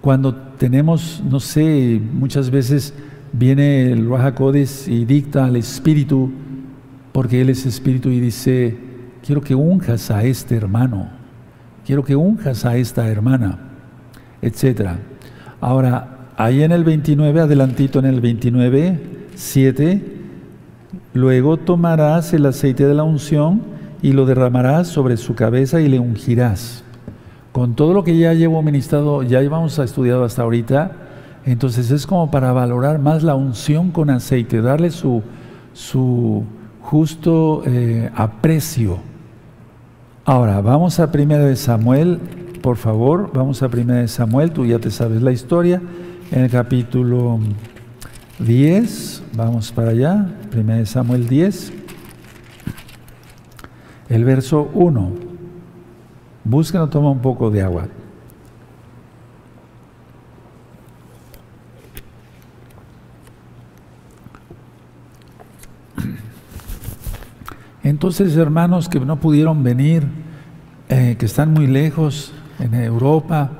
[0.00, 2.94] cuando tenemos, no sé, muchas veces
[3.32, 6.30] viene el Rahakodes y dicta al Espíritu,
[7.12, 8.78] porque Él es Espíritu y dice,
[9.24, 11.08] quiero que unjas a este hermano,
[11.84, 13.58] quiero que unjas a esta hermana,
[14.42, 14.90] etc.
[15.60, 20.02] Ahora, ahí en el 29, adelantito en el 29, 7,
[21.14, 23.62] luego tomarás el aceite de la unción
[24.02, 26.84] y lo derramarás sobre su cabeza y le ungirás.
[27.50, 30.92] Con todo lo que ya llevo ministrado, ya llevamos estudiado hasta ahorita,
[31.46, 35.22] entonces es como para valorar más la unción con aceite, darle su,
[35.72, 36.44] su
[36.82, 38.98] justo eh, aprecio.
[40.26, 42.20] Ahora, vamos a primera de Samuel,
[42.60, 45.80] por favor, vamos a primera de Samuel, tú ya te sabes la historia,
[46.30, 47.40] en el capítulo
[48.40, 51.72] 10, vamos para allá, primera de Samuel 10,
[54.08, 55.12] el verso 1.
[56.44, 57.88] Búsquenlo, toma un poco de agua.
[67.82, 70.06] Entonces, hermanos que no pudieron venir,
[70.88, 73.50] eh, que están muy lejos, en Europa,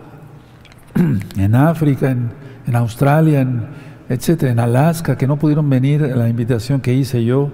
[1.36, 3.66] en África, en, Australia, en,
[4.10, 7.50] etcétera, en Alaska, que no pudieron venir a la invitación que hice yo,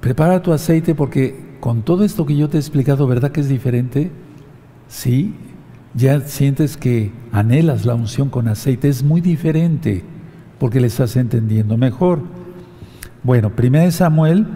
[0.00, 3.48] prepara tu aceite porque con todo esto que yo te he explicado, ¿verdad que es
[3.48, 4.10] diferente?
[4.88, 5.36] Sí,
[5.94, 10.02] ya sientes que anhelas la unción con aceite, es muy diferente
[10.58, 12.22] porque le estás entendiendo mejor.
[13.22, 14.46] Bueno, 1 Samuel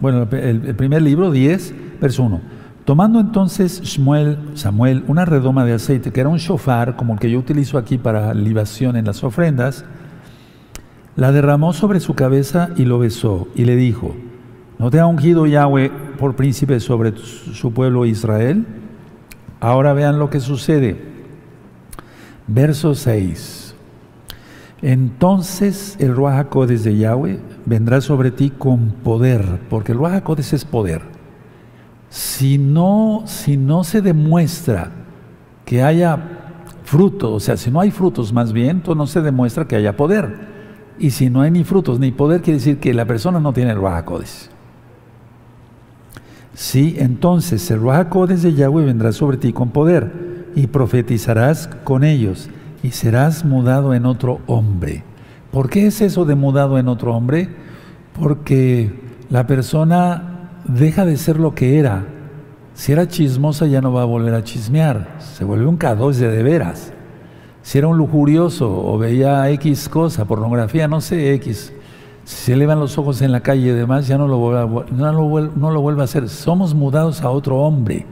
[0.00, 2.40] bueno, el, primer libro, 10, verso 1.
[2.84, 7.30] Tomando entonces Samuel, Samuel una redoma de aceite, que era un shofar, como el que
[7.30, 9.84] yo utilizo aquí para libación en las ofrendas,
[11.16, 14.16] la derramó sobre su cabeza y lo besó, y le dijo,
[14.78, 18.66] ¿no te ha ungido Yahweh por príncipe sobre su pueblo Israel?
[19.60, 20.96] Ahora vean lo que sucede.
[22.46, 23.74] Verso 6.
[24.82, 31.19] Entonces el Ruach de Yahweh vendrá sobre ti con poder, porque el Ruach es poder.
[32.10, 34.90] Si no, si no se demuestra
[35.64, 36.18] que haya
[36.84, 40.50] frutos, o sea, si no hay frutos más bien, no se demuestra que haya poder.
[40.98, 43.70] Y si no hay ni frutos ni poder, quiere decir que la persona no tiene
[43.70, 44.04] el Ruach
[46.52, 52.50] Sí, entonces el Ruach de Yahweh vendrá sobre ti con poder y profetizarás con ellos
[52.82, 55.04] y serás mudado en otro hombre.
[55.52, 57.48] ¿Por qué es eso de mudado en otro hombre?
[58.18, 58.92] Porque
[59.30, 60.29] la persona
[60.64, 62.04] deja de ser lo que era.
[62.74, 66.42] Si era chismosa ya no va a volver a chismear, se vuelve un k de
[66.42, 66.92] veras.
[67.62, 71.72] Si era un lujurioso o veía X cosa, pornografía, no sé, X,
[72.24, 75.12] si se elevan los ojos en la calle y demás, ya no lo, vuelva, no,
[75.12, 76.28] lo, no lo vuelve a hacer.
[76.28, 78.06] Somos mudados a otro hombre,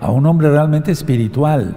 [0.00, 1.74] a un hombre realmente espiritual.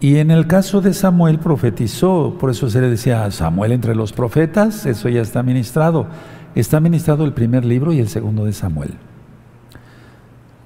[0.00, 4.12] Y en el caso de Samuel profetizó, por eso se le decía Samuel entre los
[4.12, 6.06] profetas, eso ya está ministrado.
[6.54, 8.94] Está ministrado el primer libro y el segundo de Samuel.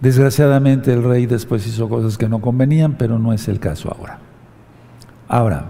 [0.01, 4.19] Desgraciadamente el rey después hizo cosas que no convenían, pero no es el caso ahora.
[5.29, 5.65] Ahora,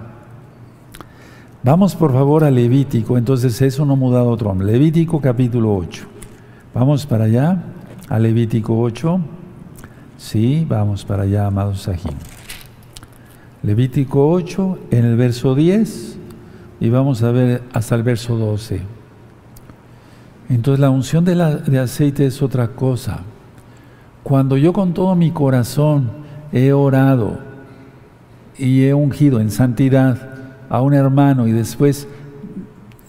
[1.62, 4.68] vamos por favor a Levítico, entonces eso no ha mudado otro hombre.
[4.68, 6.04] Levítico capítulo 8.
[6.74, 7.62] Vamos para allá,
[8.08, 9.20] a Levítico 8.
[10.16, 12.16] Sí, vamos para allá, amados Sajín.
[13.62, 16.18] Levítico 8, en el verso 10,
[16.80, 18.80] y vamos a ver hasta el verso 12.
[20.49, 23.20] Entonces la unción de, de aceite es otra cosa.
[24.22, 26.11] Cuando yo con todo mi corazón
[26.53, 27.38] he orado
[28.57, 30.28] y he ungido en santidad
[30.68, 32.07] a un hermano y después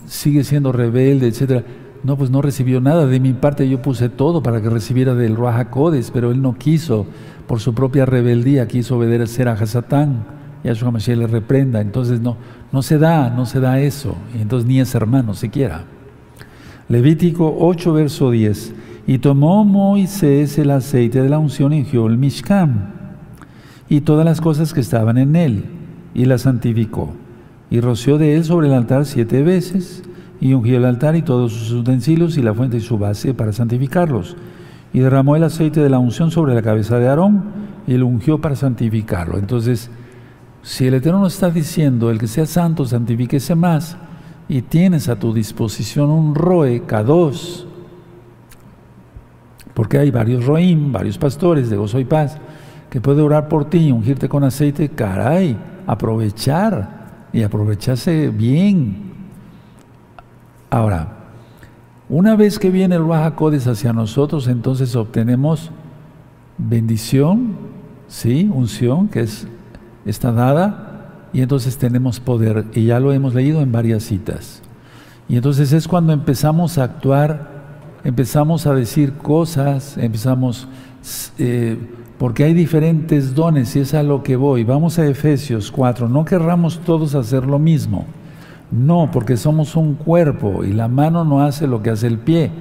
[0.07, 1.63] sigue siendo rebelde, etcétera,
[2.03, 3.05] no, pues no recibió nada.
[3.05, 7.05] De mi parte yo puse todo para que recibiera del Rahakodes, pero él no quiso,
[7.47, 10.25] por su propia rebeldía, quiso obedecer a Hasatán.
[10.63, 11.81] Yahshua Mashiach le reprenda.
[11.81, 12.37] Entonces no,
[12.71, 14.15] no se da, no se da eso.
[14.37, 15.85] Y entonces ni es hermano siquiera.
[16.89, 18.73] Levítico 8, verso 10.
[19.07, 22.93] Y tomó Moisés el aceite de la unción ungió el Mishkan
[23.89, 25.65] y todas las cosas que estaban en él
[26.13, 27.13] y la santificó.
[27.69, 30.03] Y roció de él sobre el altar siete veces
[30.39, 33.53] y ungió el altar y todos sus utensilios y la fuente y su base para
[33.53, 34.35] santificarlos.
[34.93, 37.43] Y derramó el aceite de la unción sobre la cabeza de Aarón
[37.87, 39.37] y lo ungió para santificarlo.
[39.37, 39.89] Entonces,
[40.61, 43.97] si el Eterno nos está diciendo, el que sea santo, santifíquese más,
[44.47, 47.65] y tienes a tu disposición un roe, K2,
[49.73, 52.37] porque hay varios roim, varios pastores de gozo y paz,
[52.89, 59.13] que puede orar por ti y ungirte con aceite, caray, aprovechar y aprovecharse bien.
[60.69, 61.17] Ahora,
[62.09, 65.71] una vez que viene el Baja Codes hacia nosotros, entonces obtenemos
[66.57, 67.55] bendición,
[68.07, 69.47] sí, unción, que es
[70.05, 70.92] está dada
[71.33, 72.65] y entonces tenemos poder.
[72.73, 74.61] Y ya lo hemos leído en varias citas.
[75.27, 77.49] Y entonces es cuando empezamos a actuar,
[78.03, 80.67] empezamos a decir cosas, empezamos,
[81.39, 81.77] eh,
[82.17, 84.63] porque hay diferentes dones y es a lo que voy.
[84.63, 88.05] Vamos a Efesios 4, no querramos todos hacer lo mismo.
[88.71, 92.51] No, porque somos un cuerpo y la mano no hace lo que hace el pie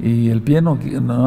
[0.00, 0.78] y el pie no,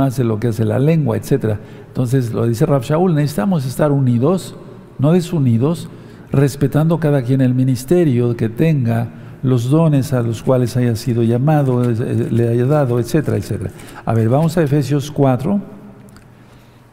[0.02, 1.58] hace lo que hace la lengua, etc.
[1.88, 4.56] Entonces, lo dice Rab Shaul, necesitamos estar unidos,
[4.98, 5.90] no desunidos,
[6.32, 9.10] respetando cada quien el ministerio que tenga,
[9.44, 13.72] los dones a los cuales haya sido llamado, le haya dado, etcétera, etcétera.
[14.06, 15.60] A ver, vamos a Efesios 4,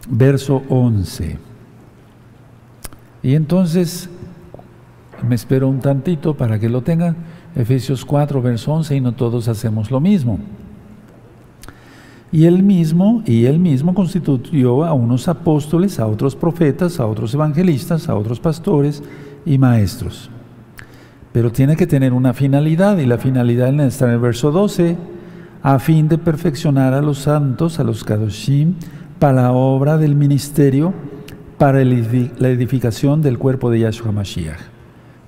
[0.09, 1.39] verso 11.
[3.23, 4.09] Y entonces,
[5.27, 7.17] me espero un tantito para que lo tengan,
[7.55, 10.39] Efesios 4, verso 11, y no todos hacemos lo mismo.
[12.31, 17.33] Y él mismo, y él mismo constituyó a unos apóstoles, a otros profetas, a otros
[17.35, 19.03] evangelistas, a otros pastores
[19.49, 20.31] y maestros.
[21.33, 24.97] Pero tiene que tener una finalidad, y la finalidad está en el verso 12,
[25.63, 28.75] a fin de perfeccionar a los santos, a los kadoshim,
[29.19, 30.93] para la obra del ministerio,
[31.59, 34.61] para la edificación del cuerpo de Yahshua Mashiach.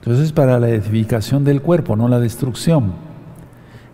[0.00, 2.92] Entonces, para la edificación del cuerpo, no la destrucción.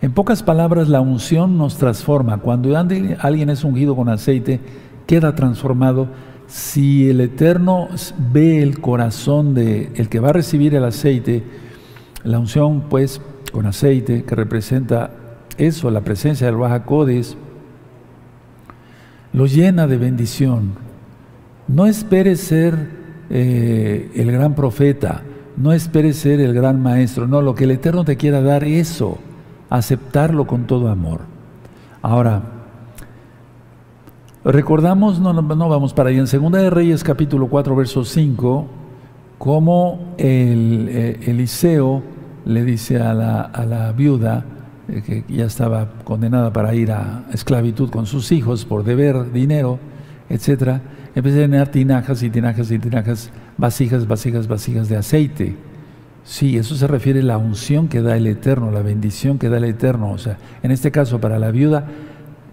[0.02, 2.38] En pocas palabras, la unción nos transforma.
[2.38, 4.60] Cuando alguien es ungido con aceite,
[5.06, 6.08] queda transformado.
[6.46, 7.88] Si el Eterno
[8.32, 11.42] ve el corazón de el que va a recibir el aceite,
[12.22, 13.20] la unción, pues,
[13.52, 15.10] con aceite, que representa
[15.58, 17.36] eso, la presencia del Baja Codes,
[19.32, 20.72] lo llena de bendición.
[21.68, 22.90] No espere ser
[23.28, 25.22] eh, el gran profeta,
[25.56, 29.18] no espere ser el gran maestro, no, lo que el Eterno te quiera dar, eso
[29.70, 31.20] aceptarlo con todo amor.
[32.02, 32.42] Ahora,
[34.52, 35.34] recordamos, no,
[35.68, 38.66] vamos para ahí, en Segunda de Reyes capítulo 4, verso 5,
[39.38, 42.02] cómo eh, Eliseo
[42.44, 44.44] le dice a la, viuda,
[44.88, 49.80] eh, que ya estaba condenada para ir a esclavitud con sus hijos por deber dinero,
[50.28, 50.80] etcétera,
[51.14, 55.56] empecé a tener tinajas y tinajas y tinajas, vasijas, vasijas, vasijas de aceite.
[56.22, 59.58] Sí, eso se refiere a la unción que da el Eterno, la bendición que da
[59.58, 60.10] el Eterno.
[60.10, 61.86] O sea, en este caso para la viuda,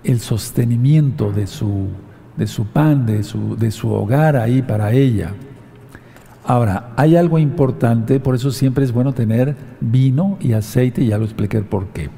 [0.04, 1.88] el sostenimiento de su,
[2.38, 5.34] de su pan, de su, de su hogar ahí para ella.
[6.46, 11.24] Ahora, hay algo importante, por eso siempre es bueno tener vino y aceite, ya lo
[11.24, 12.10] expliqué por qué.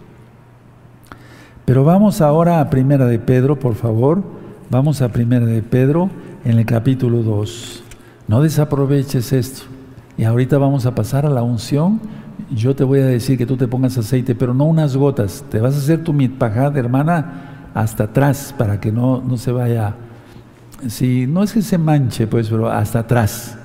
[1.65, 4.23] Pero vamos ahora a Primera de Pedro, por favor.
[4.69, 6.09] Vamos a Primera de Pedro
[6.43, 7.83] en el capítulo 2.
[8.27, 9.63] No desaproveches esto.
[10.17, 11.99] Y ahorita vamos a pasar a la unción.
[12.51, 15.43] Yo te voy a decir que tú te pongas aceite, pero no unas gotas.
[15.49, 19.93] Te vas a hacer tu mitpajad, hermana, hasta atrás, para que no, no se vaya.
[20.87, 23.57] Si no es que se manche, pues, pero hasta atrás.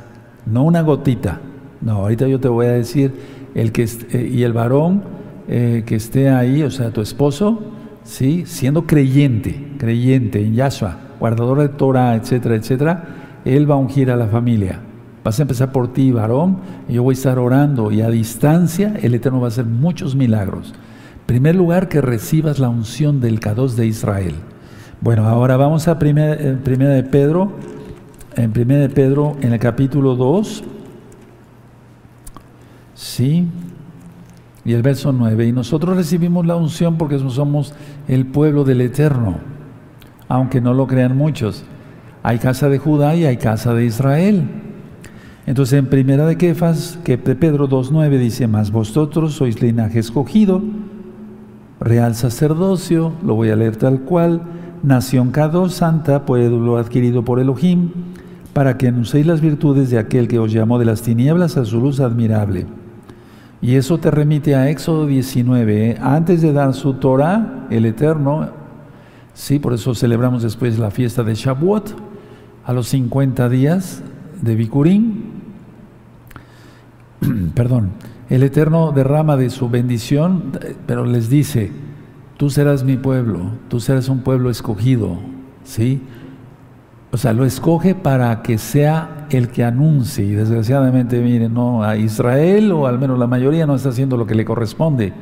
[0.44, 1.40] No una gotita.
[1.80, 3.14] No, ahorita yo te voy a decir,
[3.54, 5.02] el que eh, y el varón
[5.48, 7.62] eh, que esté ahí, o sea, tu esposo,
[8.02, 8.44] ¿sí?
[8.46, 13.04] siendo creyente, creyente en Yahshua, guardador de Torah, etcétera, etcétera,
[13.44, 14.80] él va a ungir a la familia.
[15.22, 16.58] Vas a empezar por ti, varón,
[16.88, 20.16] y yo voy a estar orando y a distancia el Eterno va a hacer muchos
[20.16, 20.74] milagros.
[21.31, 24.35] Primer lugar, que recibas la unción del K2 de Israel.
[25.01, 27.53] Bueno, ahora vamos a primera, primera de Pedro,
[28.35, 30.64] en primera de Pedro, en el capítulo 2,
[32.95, 33.47] sí,
[34.64, 35.47] y el verso 9.
[35.47, 37.74] Y nosotros recibimos la unción porque somos
[38.09, 39.37] el pueblo del Eterno,
[40.26, 41.62] aunque no lo crean muchos.
[42.24, 44.49] Hay casa de Judá y hay casa de Israel.
[45.47, 50.61] Entonces en primera de Kefas, que Pedro 2.9 dice, más vosotros sois linaje escogido,
[51.81, 54.43] real sacerdocio, lo voy a leer tal cual,
[54.83, 57.91] nación Cado santa, pueblo adquirido por Elohim,
[58.53, 61.81] para que anunciéis las virtudes de aquel que os llamó de las tinieblas a su
[61.81, 62.66] luz admirable.
[63.62, 65.99] Y eso te remite a Éxodo 19, ¿eh?
[66.01, 68.49] antes de dar su Torah, el Eterno,
[69.35, 71.95] sí, por eso celebramos después la fiesta de Shavuot,
[72.64, 74.03] a los 50 días
[74.41, 75.24] de Bikurim,
[77.55, 77.91] perdón,
[78.31, 80.53] el Eterno derrama de su bendición,
[80.87, 81.72] pero les dice,
[82.37, 85.18] tú serás mi pueblo, tú serás un pueblo escogido,
[85.64, 86.01] ¿sí?
[87.11, 90.24] O sea, lo escoge para que sea el que anuncie.
[90.24, 94.26] Y desgraciadamente, miren, no, a Israel, o al menos la mayoría, no está haciendo lo
[94.26, 95.12] que le corresponde.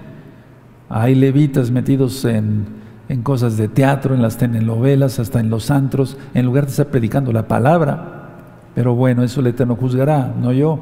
[0.90, 2.66] Hay levitas metidos en,
[3.08, 6.88] en cosas de teatro, en las telenovelas, hasta en los antros, en lugar de estar
[6.88, 8.28] predicando la palabra.
[8.74, 10.80] Pero bueno, eso el Eterno juzgará, no yo.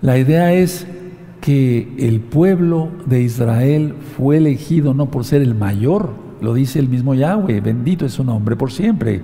[0.00, 0.86] La idea es
[1.40, 6.10] que el pueblo de Israel fue elegido no por ser el mayor,
[6.40, 9.22] lo dice el mismo Yahweh, bendito es su nombre por siempre,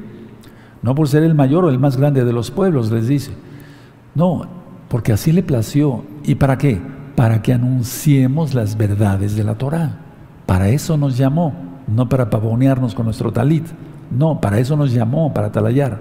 [0.83, 3.33] no por ser el mayor o el más grande de los pueblos, les dice.
[4.15, 4.47] No,
[4.89, 6.05] porque así le plació.
[6.25, 6.81] ¿Y para qué?
[7.17, 9.99] Para que anunciemos las verdades de la Torah.
[10.47, 11.53] Para eso nos llamó,
[11.87, 13.67] no para pavonearnos con nuestro talit.
[14.17, 16.01] No, para eso nos llamó, para talayar.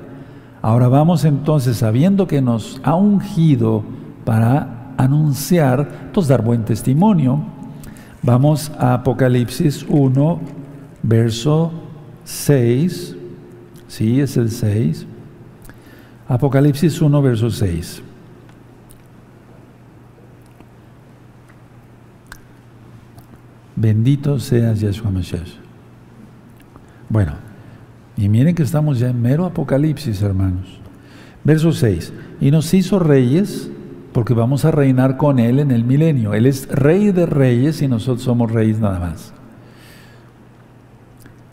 [0.61, 3.83] Ahora vamos entonces, sabiendo que nos ha ungido
[4.23, 7.43] para anunciar, entonces dar buen testimonio.
[8.21, 10.39] Vamos a Apocalipsis 1,
[11.03, 11.71] verso
[12.23, 13.15] 6.
[13.87, 15.05] Sí, es el 6.
[16.27, 18.01] Apocalipsis 1, verso 6.
[23.75, 25.49] Bendito seas Yeshua Mashiach.
[27.09, 27.33] Bueno,
[28.17, 30.79] y miren que estamos ya en mero Apocalipsis, hermanos.
[31.43, 32.13] Verso 6.
[32.41, 33.69] Y nos hizo reyes
[34.15, 36.33] porque vamos a reinar con Él en el milenio.
[36.33, 39.33] Él es rey de reyes y nosotros somos reyes nada más.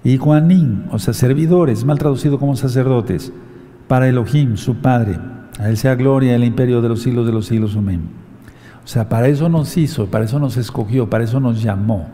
[0.04, 3.32] Y Juanín, o sea, servidores, mal traducido como sacerdotes,
[3.88, 5.18] para Elohim, su Padre.
[5.58, 7.76] A Él sea gloria el imperio de los siglos de los siglos.
[7.76, 8.02] Amén.
[8.84, 12.10] O sea, para eso nos hizo, para eso nos escogió, para eso nos llamó.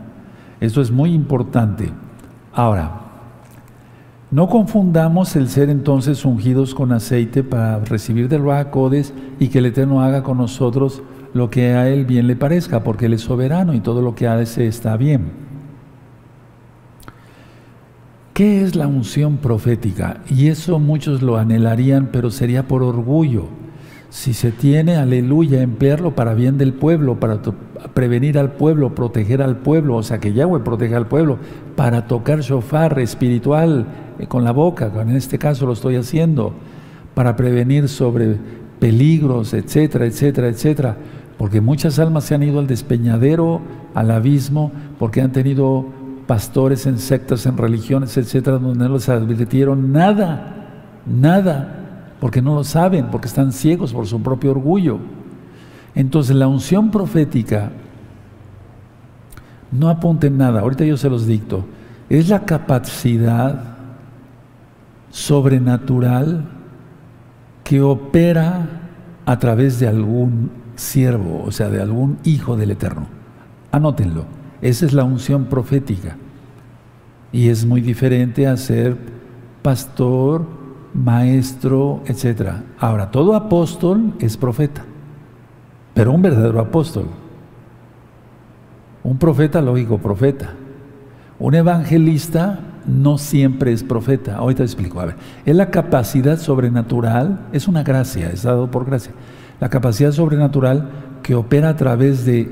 [0.59, 1.91] Esto es muy importante.
[2.53, 3.08] Ahora,
[4.31, 9.65] no confundamos el ser entonces ungidos con aceite para recibir del Codes y que el
[9.65, 11.01] Eterno haga con nosotros
[11.33, 14.27] lo que a Él bien le parezca, porque Él es soberano y todo lo que
[14.27, 15.49] hace está bien.
[18.33, 20.21] ¿Qué es la unción profética?
[20.29, 23.47] Y eso muchos lo anhelarían, pero sería por orgullo.
[24.09, 27.41] Si se tiene, aleluya, emplearlo para bien del pueblo, para
[27.93, 31.37] prevenir al pueblo, proteger al pueblo, o sea que Yahweh proteja al pueblo,
[31.75, 33.85] para tocar shofar espiritual,
[34.27, 36.53] con la boca, en este caso lo estoy haciendo,
[37.13, 38.37] para prevenir sobre
[38.79, 40.97] peligros, etcétera, etcétera, etcétera.
[41.37, 43.61] Porque muchas almas se han ido al despeñadero,
[43.93, 45.85] al abismo, porque han tenido
[46.27, 52.63] pastores en sectas, en religiones, etcétera, donde no les advirtieron nada, nada, porque no lo
[52.63, 54.99] saben, porque están ciegos por su propio orgullo.
[55.95, 57.71] Entonces la unción profética,
[59.71, 61.65] no apunten nada, ahorita yo se los dicto,
[62.09, 63.78] es la capacidad
[65.09, 66.45] sobrenatural
[67.63, 68.67] que opera
[69.25, 73.07] a través de algún siervo, o sea, de algún hijo del Eterno.
[73.71, 74.25] Anótenlo.
[74.61, 76.17] Esa es la unción profética.
[77.31, 78.97] Y es muy diferente a ser
[79.61, 80.45] pastor,
[80.93, 82.53] maestro, etc.
[82.79, 84.83] Ahora, todo apóstol es profeta,
[85.93, 87.05] pero un verdadero apóstol.
[89.03, 90.53] Un profeta, lógico, profeta.
[91.37, 94.37] Un evangelista, no siempre es profeta.
[94.37, 94.99] Ahorita te explico.
[94.99, 95.15] A ver,
[95.45, 99.13] es la capacidad sobrenatural, es una gracia, es dado por gracia.
[99.59, 100.89] La capacidad sobrenatural
[101.23, 102.49] que opera a través de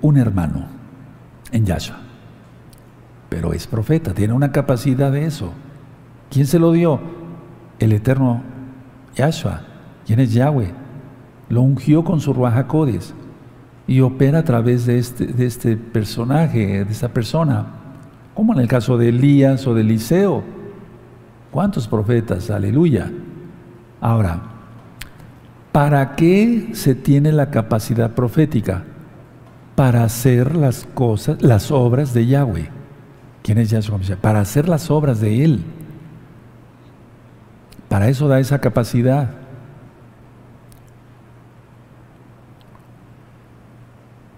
[0.00, 0.66] un hermano
[1.52, 1.98] en Yahshua.
[3.28, 5.52] Pero es profeta, tiene una capacidad de eso.
[6.30, 7.00] ¿Quién se lo dio?
[7.78, 8.42] El eterno
[9.16, 9.62] Yahshua.
[10.06, 10.72] ¿Quién es Yahweh?
[11.48, 12.66] Lo ungió con su Ruach
[13.86, 17.79] y opera a través de este, de este personaje, de esta persona
[18.40, 20.42] como en el caso de Elías o de Eliseo.
[21.50, 22.48] ¿Cuántos profetas?
[22.48, 23.12] Aleluya.
[24.00, 24.40] Ahora,
[25.72, 28.84] ¿para qué se tiene la capacidad profética?
[29.74, 32.70] Para hacer las cosas, las obras de Yahweh.
[33.42, 35.60] ¿Quién es Yahshua Para hacer las obras de Él.
[37.90, 39.32] Para eso da esa capacidad.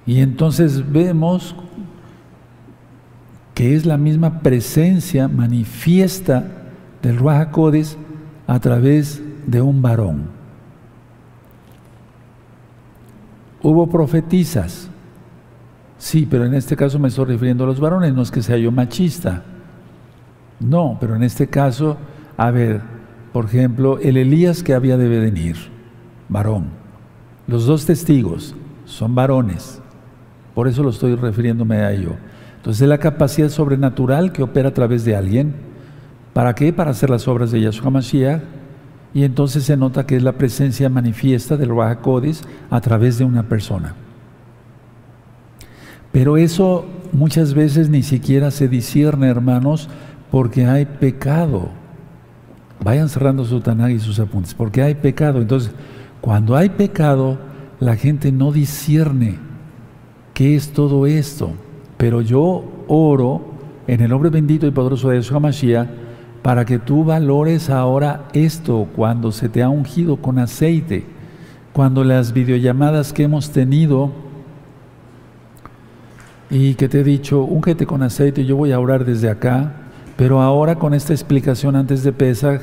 [0.07, 1.55] Y entonces vemos
[3.63, 6.43] que es la misma presencia manifiesta
[7.01, 7.57] del Ruach
[8.49, 10.25] a través de un varón.
[13.63, 14.91] Hubo profetizas,
[15.97, 18.57] sí, pero en este caso me estoy refiriendo a los varones, no es que sea
[18.57, 19.45] yo machista.
[20.59, 21.99] No, pero en este caso,
[22.37, 22.81] a ver,
[23.33, 25.55] por ejemplo, el Elías que había de venir,
[26.29, 26.65] varón.
[27.47, 28.57] Los dos testigos
[28.87, 29.81] son varones,
[30.53, 32.17] por eso lo estoy refiriéndome a ello.
[32.63, 35.53] Entonces es la capacidad sobrenatural que opera a través de alguien.
[36.33, 36.73] ¿Para qué?
[36.73, 38.41] Para hacer las obras de Yahshua Mashiach.
[39.13, 41.99] Y entonces se nota que es la presencia manifiesta del Ruach
[42.71, 43.97] a través de una persona.
[46.13, 49.89] Pero eso muchas veces ni siquiera se discierne, hermanos,
[50.31, 51.69] porque hay pecado.
[52.79, 55.41] Vayan cerrando su Tanag y sus apuntes, porque hay pecado.
[55.41, 55.73] Entonces,
[56.21, 57.39] cuando hay pecado,
[57.81, 59.41] la gente no discierne
[60.33, 61.55] qué es todo esto.
[62.03, 63.43] Pero yo oro
[63.87, 65.87] en el nombre bendito y poderoso de Yeshua Mashiach
[66.43, 71.05] para que tú valores ahora esto cuando se te ha ungido con aceite,
[71.73, 74.11] cuando las videollamadas que hemos tenido
[76.51, 79.73] y que te he dicho, úngete con aceite, yo voy a orar desde acá,
[80.17, 82.63] pero ahora con esta explicación antes de Pesach,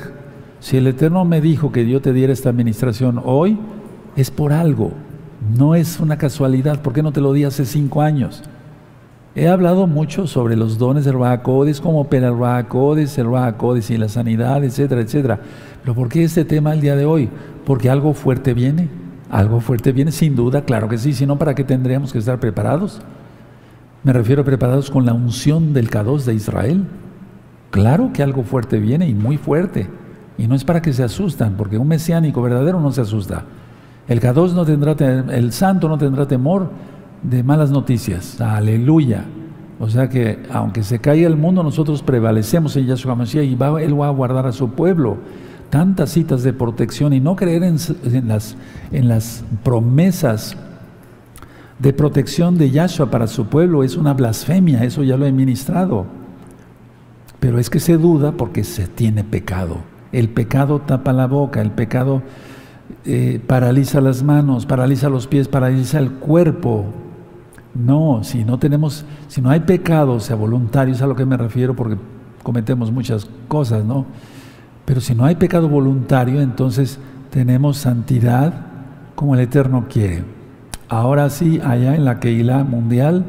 [0.58, 3.58] si el Eterno me dijo que yo te diera esta administración hoy,
[4.16, 4.92] es por algo,
[5.56, 6.82] No es una casualidad.
[6.82, 8.42] ¿Por qué no te lo di hace cinco años?
[9.36, 13.96] He hablado mucho sobre los dones del Rahakodes, cómo opera el Rahakodes, el Rahakodes y
[13.96, 15.40] la sanidad, etcétera, etcétera.
[15.82, 17.28] Pero ¿por qué este tema el día de hoy?
[17.64, 18.88] Porque algo fuerte viene.
[19.30, 21.12] Algo fuerte viene, sin duda, claro que sí.
[21.12, 23.00] Si no, ¿para qué tendríamos que estar preparados?
[24.02, 26.84] Me refiero a preparados con la unción del K2 de Israel.
[27.70, 29.86] Claro que algo fuerte viene y muy fuerte.
[30.38, 33.44] Y no es para que se asustan, porque un mesiánico verdadero no se asusta.
[34.08, 36.70] El K2 no tendrá, el santo no tendrá temor
[37.22, 38.40] de malas noticias.
[38.40, 39.24] Aleluya.
[39.78, 43.82] O sea que aunque se caiga el mundo, nosotros prevalecemos en Yahshua Mashiach y va,
[43.82, 45.16] Él va a guardar a su pueblo.
[45.70, 47.78] Tantas citas de protección y no creer en,
[48.28, 48.56] las,
[48.92, 50.56] en las promesas
[51.78, 56.06] de protección de Yahshua para su pueblo es una blasfemia, eso ya lo he ministrado.
[57.38, 59.78] Pero es que se duda porque se tiene pecado.
[60.12, 62.22] El pecado tapa la boca, el pecado
[63.06, 66.84] eh, paraliza las manos, paraliza los pies, paraliza el cuerpo.
[67.74, 71.36] No, si no tenemos, si no hay pecado, sea voluntario, es a lo que me
[71.36, 71.96] refiero porque
[72.42, 74.06] cometemos muchas cosas, ¿no?
[74.84, 76.98] Pero si no hay pecado voluntario, entonces
[77.30, 78.52] tenemos santidad
[79.14, 80.24] como el Eterno quiere.
[80.88, 83.24] Ahora sí, allá en la Keilah mundial,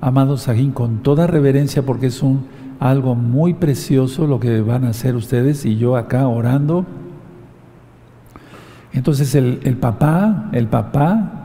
[0.00, 2.46] amados Sajín, con toda reverencia, porque es un,
[2.78, 6.84] algo muy precioso lo que van a hacer ustedes y yo acá orando.
[8.92, 11.43] Entonces el papá, el papá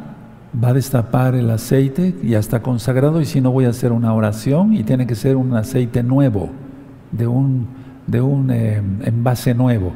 [0.54, 4.14] va a destapar el aceite, ya está consagrado y si no voy a hacer una
[4.14, 6.50] oración y tiene que ser un aceite nuevo,
[7.12, 7.68] de un,
[8.08, 9.94] de un eh, envase nuevo.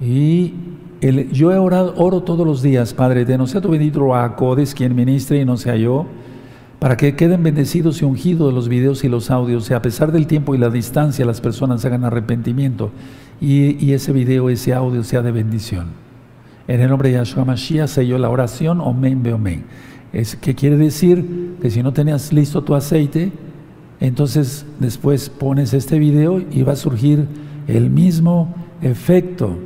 [0.00, 0.54] Y
[1.00, 4.74] el, yo he orado, oro todos los días, Padre de no sea tu bendito Acodes
[4.74, 6.06] quien ministre y no sea yo,
[6.80, 10.26] para que queden bendecidos y ungidos los videos y los audios, y a pesar del
[10.26, 12.90] tiempo y la distancia las personas hagan arrepentimiento
[13.40, 16.11] y, y ese video, ese audio sea de bendición.
[16.68, 19.64] En el nombre de Yahshua Mashiach selló la oración, Omen Beomen.
[20.12, 23.32] Es que quiere decir que si no tenías listo tu aceite,
[23.98, 27.26] entonces después pones este video y va a surgir
[27.66, 29.58] el mismo efecto.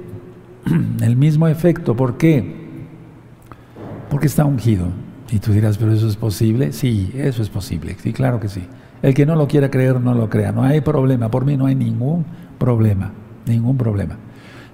[1.01, 1.95] El mismo efecto.
[1.95, 2.57] ¿Por qué?
[4.11, 4.89] Porque está ungido.
[5.31, 6.73] Y tú dirás, pero eso es posible.
[6.73, 7.97] Sí, eso es posible.
[8.03, 8.65] Sí, claro que sí.
[9.01, 10.51] El que no lo quiera creer, no lo crea.
[10.51, 11.31] No hay problema.
[11.31, 12.25] Por mí no hay ningún
[12.59, 13.13] problema.
[13.47, 14.17] Ningún problema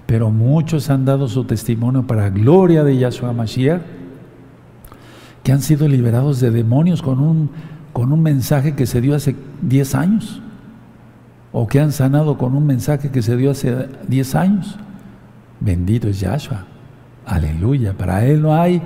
[0.05, 3.81] pero muchos han dado su testimonio para gloria de Yahshua Mashiach,
[5.43, 7.49] que han sido liberados de demonios con un,
[7.91, 10.41] con un mensaje que se dio hace 10 años,
[11.51, 14.77] o que han sanado con un mensaje que se dio hace 10 años.
[15.59, 16.65] Bendito es Yahshua.
[17.25, 17.93] Aleluya.
[17.93, 18.81] Para Él no hay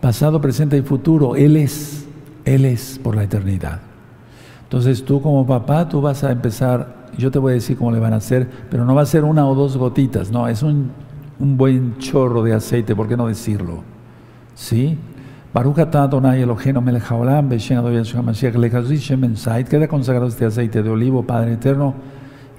[0.00, 1.36] pasado, presente y futuro.
[1.36, 2.06] Él es.
[2.44, 3.80] Él es por la eternidad.
[4.62, 7.98] Entonces tú como papá, tú vas a empezar yo te voy a decir cómo le
[7.98, 10.90] van a hacer, pero no va a ser una o dos gotitas, no, es un,
[11.38, 13.82] buen chorro de aceite, ¿por qué no decirlo?
[14.54, 14.96] ¿Sí?
[19.68, 21.94] Queda consagrado este aceite de olivo, Padre Eterno,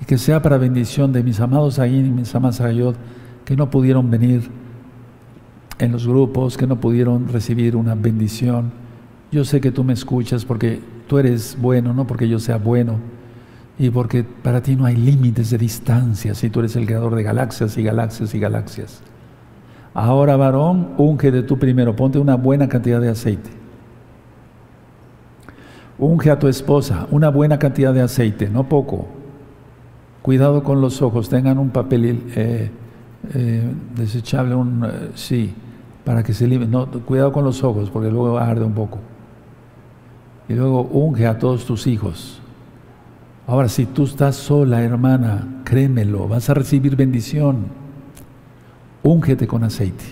[0.01, 2.95] y que sea para bendición de mis amados ahí y mis amadas Ayot,
[3.45, 4.49] que no pudieron venir
[5.79, 8.71] en los grupos, que no pudieron recibir una bendición.
[9.31, 13.16] Yo sé que tú me escuchas porque tú eres bueno, no porque yo sea bueno
[13.79, 17.23] y porque para ti no hay límites de distancia si tú eres el creador de
[17.23, 19.01] galaxias y galaxias y galaxias.
[19.93, 23.49] Ahora, varón, unge de tú primero, ponte una buena cantidad de aceite.
[25.99, 29.07] Unge a tu esposa una buena cantidad de aceite, no poco.
[30.21, 32.71] Cuidado con los ojos, tengan un papel eh,
[33.33, 35.53] eh, desechable, un, eh, sí,
[36.03, 36.67] para que se libre.
[36.67, 38.99] No, cuidado con los ojos, porque luego arde un poco.
[40.49, 42.41] Y luego unge a todos tus hijos
[43.47, 47.67] Ahora, si tú estás sola, hermana, créemelo, vas a recibir bendición.
[49.03, 50.03] Úngete con aceite.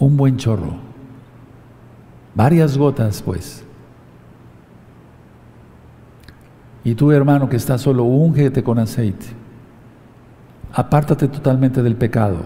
[0.00, 0.74] Un buen chorro.
[2.34, 3.64] Varias gotas, pues.
[6.82, 9.26] Y tú, hermano, que estás solo, úngete con aceite.
[10.72, 12.38] Apártate totalmente del pecado.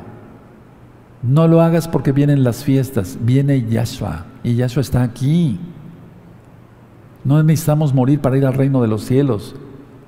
[1.23, 4.27] No lo hagas porque vienen las fiestas, viene Yahshua.
[4.43, 5.59] Y Yahshua está aquí.
[7.25, 9.55] No necesitamos morir para ir al reino de los cielos.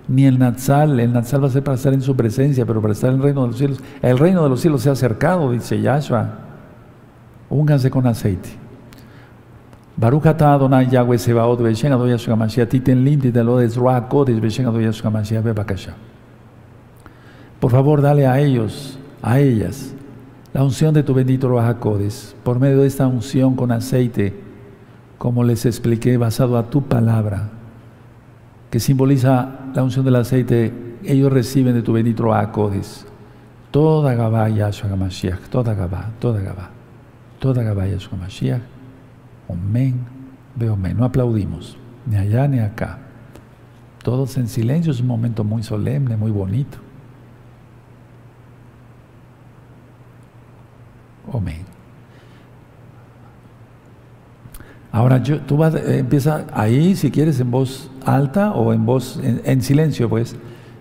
[0.08, 2.92] Ni el Natsal, el Natsal va a ser para estar en su presencia, pero para
[2.92, 3.78] estar en el reino de los cielos.
[4.00, 6.38] El reino de los cielos se ha acercado, dice Yahshua.
[7.50, 8.48] Únganse con aceite.
[9.96, 13.04] Baruch atah Adonai Yahweh Sebaot Beshen Adonai Yahshua Mashiach Titen
[13.44, 15.94] lo de Zruach Kodesh Beshen Adonai Yahshua Mashiach Bebakasha.
[17.60, 19.94] Por favor, dale a ellos, a ellas,
[20.52, 22.34] la unción de tu bendito Ruach Kodesh.
[22.42, 24.41] Por medio de esta unción con aceite,
[25.22, 27.48] como les expliqué, basado a tu palabra,
[28.72, 30.72] que simboliza la unción del aceite,
[31.04, 33.06] ellos reciben de tu bendito Acodes.
[33.70, 36.70] Toda Gabá, Yahshua Mashiach, toda Gabá, toda Gabá,
[37.38, 38.62] Toda Gabaya Mashiach.
[39.46, 40.00] Omen,
[40.56, 40.96] veo men.
[40.96, 42.98] No aplaudimos, ni allá ni acá.
[44.02, 46.78] Todos en silencio, es un momento muy solemne, muy bonito.
[51.32, 51.71] Amén.
[54.92, 59.62] Ahora tú vas, eh, empieza ahí, si quieres, en voz alta o en voz, en,
[59.62, 60.36] silencio, pues.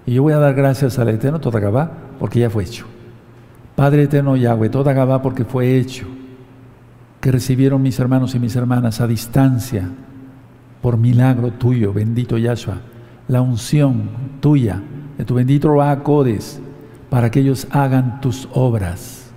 [0.05, 2.85] Y yo voy a dar gracias al Eterno Todagabá porque ya fue hecho.
[3.73, 6.05] Padre Eterno Yahweh, Todagabá porque fue hecho.
[7.21, 9.87] Que recibieron mis hermanos y mis hermanas a distancia
[10.81, 12.81] por milagro tuyo, bendito Yahshua.
[13.29, 14.09] La unción
[14.41, 14.81] tuya,
[15.17, 15.73] de tu bendito
[16.03, 16.59] Codes,
[17.09, 19.31] para que ellos hagan tus obras.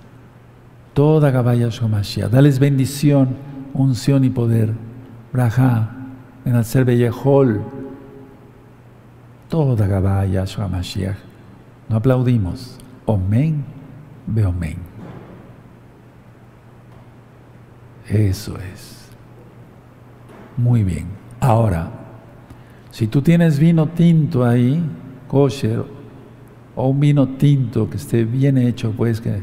[0.93, 1.69] Toda Gabaya.
[2.29, 4.73] Dales bendición unción y poder.
[5.31, 5.89] Braja,
[6.45, 7.61] en hacer Bellejol,
[9.49, 11.17] toda Gabaya Yahshua Mashiach.
[11.89, 12.77] No aplaudimos.
[13.05, 13.63] Omen,
[14.25, 14.77] Beomen.
[18.07, 19.09] Eso es.
[20.57, 21.07] Muy bien.
[21.39, 21.91] Ahora,
[22.91, 24.81] si tú tienes vino tinto ahí,
[25.27, 25.83] kosher,
[26.75, 29.41] o un vino tinto que esté bien hecho, pues que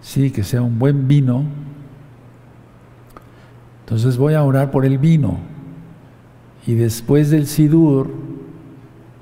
[0.00, 1.44] sí, que sea un buen vino,
[3.82, 5.38] entonces voy a orar por el vino.
[6.66, 8.12] Y después del sidur,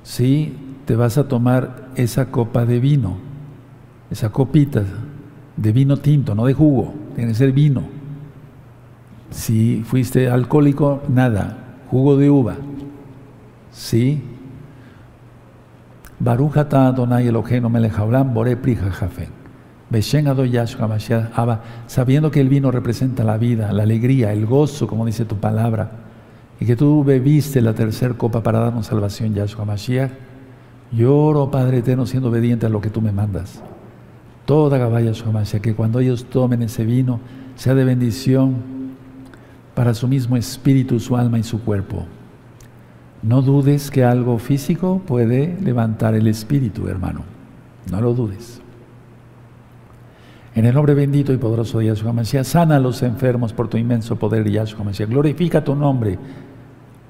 [0.03, 3.17] sí, te vas a tomar esa copa de vino,
[4.11, 4.85] esa copita
[5.57, 7.85] de vino tinto, no de jugo, tiene que ser vino.
[9.31, 12.57] Si fuiste alcohólico, nada, jugo de uva.
[13.71, 14.23] ¿Sí?
[16.19, 18.91] Barujata Adonai Eloheinu melech haolam bore prija
[21.87, 25.91] sabiendo que el vino representa la vida, la alegría, el gozo, como dice tu palabra,
[26.61, 30.13] y que tú bebiste la tercera copa para darnos salvación, Yahshua Mashiach,
[30.93, 33.63] lloro, Padre eterno, siendo obediente a lo que tú me mandas.
[34.45, 37.21] Toda Gabaya Mashiach, que cuando ellos tomen ese vino,
[37.57, 38.57] sea de bendición
[39.75, 42.05] para su mismo espíritu, su alma y su cuerpo.
[43.23, 47.23] No dudes que algo físico puede levantar el espíritu, hermano.
[47.91, 48.60] No lo dudes.
[50.55, 53.77] En el nombre bendito y poderoso de Yahshua Mashiach, sana a los enfermos por tu
[53.77, 55.09] inmenso poder, Yahshua Mashiach.
[55.09, 56.19] Glorifica tu nombre,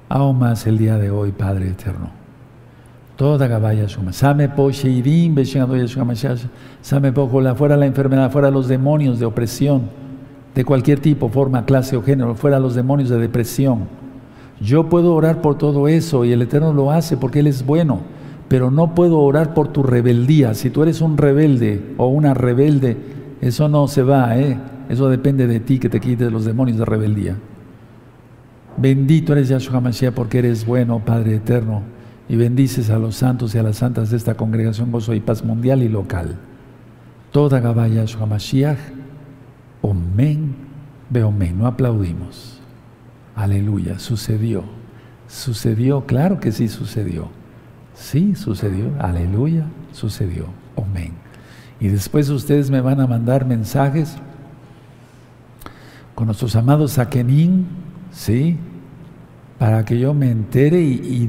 [0.09, 2.11] aún más el día de hoy, Padre eterno.
[3.17, 4.13] Toda Gabaya Shuma.
[4.13, 6.41] Same po beshinado Yahshua Mashiach.
[6.83, 9.83] Same po fuera la enfermedad, fuera los demonios de opresión,
[10.55, 13.89] de cualquier tipo, forma, clase o género, fuera los demonios de depresión.
[14.61, 18.01] Yo puedo orar por todo eso y el Eterno lo hace porque Él es bueno,
[18.49, 20.53] pero no puedo orar por tu rebeldía.
[20.55, 24.59] Si tú eres un rebelde o una rebelde, eso no se va, ¿eh?
[24.89, 27.37] Eso depende de ti que te quites los demonios de rebeldía.
[28.77, 31.83] Bendito eres Yahshua Mashiach porque eres bueno, Padre eterno,
[32.29, 35.45] y bendices a los santos y a las santas de esta congregación Gozo y Paz
[35.45, 36.37] mundial y local.
[37.33, 38.79] Toda Gabaya Yahshua Mashiach,
[39.83, 40.55] Omen,
[41.09, 41.59] Beomen.
[41.59, 42.61] No aplaudimos.
[43.35, 44.65] Aleluya, sucedió.
[45.29, 46.05] ¿Sucedió?
[46.07, 47.29] Claro que sí sucedió.
[47.95, 48.93] Sí sucedió.
[48.99, 50.47] Aleluya, sucedió.
[50.77, 51.30] Amén.
[51.81, 54.17] Y después ustedes me van a mandar mensajes
[56.15, 57.67] con nuestros amados Akenin,
[58.13, 58.59] ¿sí?
[59.59, 61.27] Para que yo me entere y,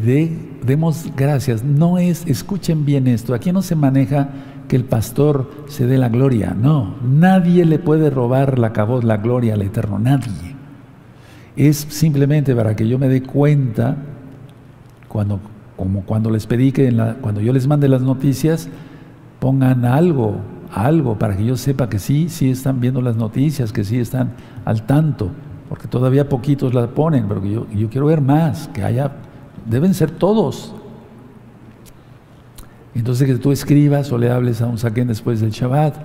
[0.65, 1.63] demos gracias.
[1.63, 4.29] No es, escuchen bien esto, aquí no se maneja
[4.67, 9.17] que el pastor se dé la gloria, no, nadie le puede robar la caboz, la
[9.17, 10.55] gloria al Eterno, nadie.
[11.55, 13.97] Es simplemente para que yo me dé cuenta,
[15.07, 15.39] cuando,
[15.75, 18.69] como cuando les pedí que cuando yo les mande las noticias,
[19.41, 20.35] pongan algo,
[20.71, 24.33] algo para que yo sepa que sí, sí están viendo las noticias, que sí están
[24.65, 25.31] al tanto,
[25.67, 29.11] porque todavía poquitos la ponen, pero yo, yo quiero ver más, que haya,
[29.67, 30.75] deben ser todos.
[32.93, 35.95] Entonces que tú escribas o le hables a un saquén después del Shabbat,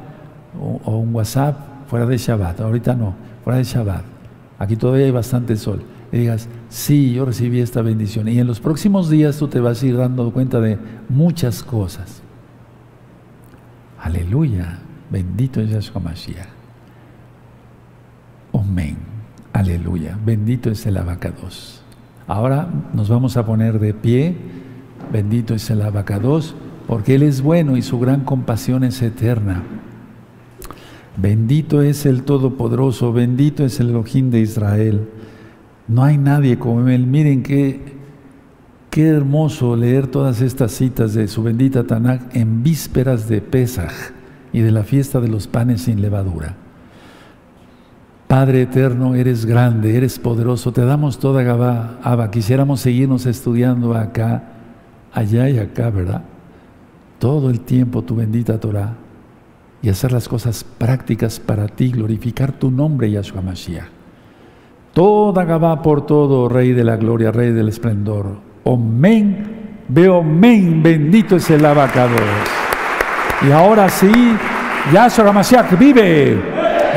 [0.58, 1.58] o, un WhatsApp
[1.88, 3.12] fuera de Shabbat, ahorita no,
[3.44, 4.02] fuera de Shabbat,
[4.58, 8.60] aquí todavía hay bastante sol, y digas, sí, yo recibí esta bendición, y en los
[8.60, 10.78] próximos días tú te vas a ir dando cuenta de
[11.10, 12.22] muchas cosas.
[14.06, 14.78] Aleluya.
[15.10, 16.46] Bendito es Yahshua Mashiach.
[18.52, 18.96] Amén.
[19.52, 20.16] Aleluya.
[20.24, 21.82] Bendito es el abacados.
[22.28, 24.36] Ahora nos vamos a poner de pie.
[25.12, 26.54] Bendito es el abacados,
[26.86, 29.64] porque Él es bueno y su gran compasión es eterna.
[31.16, 35.08] Bendito es el Todopoderoso, bendito es el Elohim de Israel.
[35.88, 37.08] No hay nadie como Él.
[37.08, 37.95] Miren qué
[38.96, 43.92] Qué hermoso leer todas estas citas de su bendita Tanakh en vísperas de Pesaj
[44.54, 46.54] y de la fiesta de los panes sin levadura.
[48.26, 52.30] Padre eterno, eres grande, eres poderoso, te damos toda Gabá, Abba.
[52.30, 54.44] Quisiéramos seguirnos estudiando acá,
[55.12, 56.22] allá y acá, ¿verdad?
[57.18, 58.94] Todo el tiempo tu bendita Torah.
[59.82, 63.88] y hacer las cosas prácticas para ti, glorificar tu nombre, Yahshua Mashiach.
[64.94, 68.55] Toda Gabá por todo, Rey de la gloria, Rey del esplendor.
[68.68, 72.20] Omen, veo men, bendito es el abacador.
[73.46, 74.36] Y ahora sí,
[74.92, 76.36] Yahshua Mashiach vive.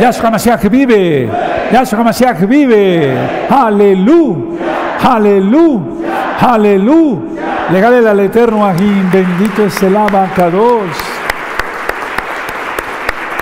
[0.02, 1.30] Yahshua Mashiach vive.
[1.72, 3.16] Yahshua Mashiach vive.
[3.48, 4.98] Aleluya.
[5.00, 6.38] Aleluya.
[6.40, 7.70] Aleluya.
[7.72, 9.08] Legale al eterno Ajín.
[9.12, 10.90] Bendito es el abacados.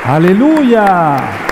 [0.05, 1.46] Aleluya.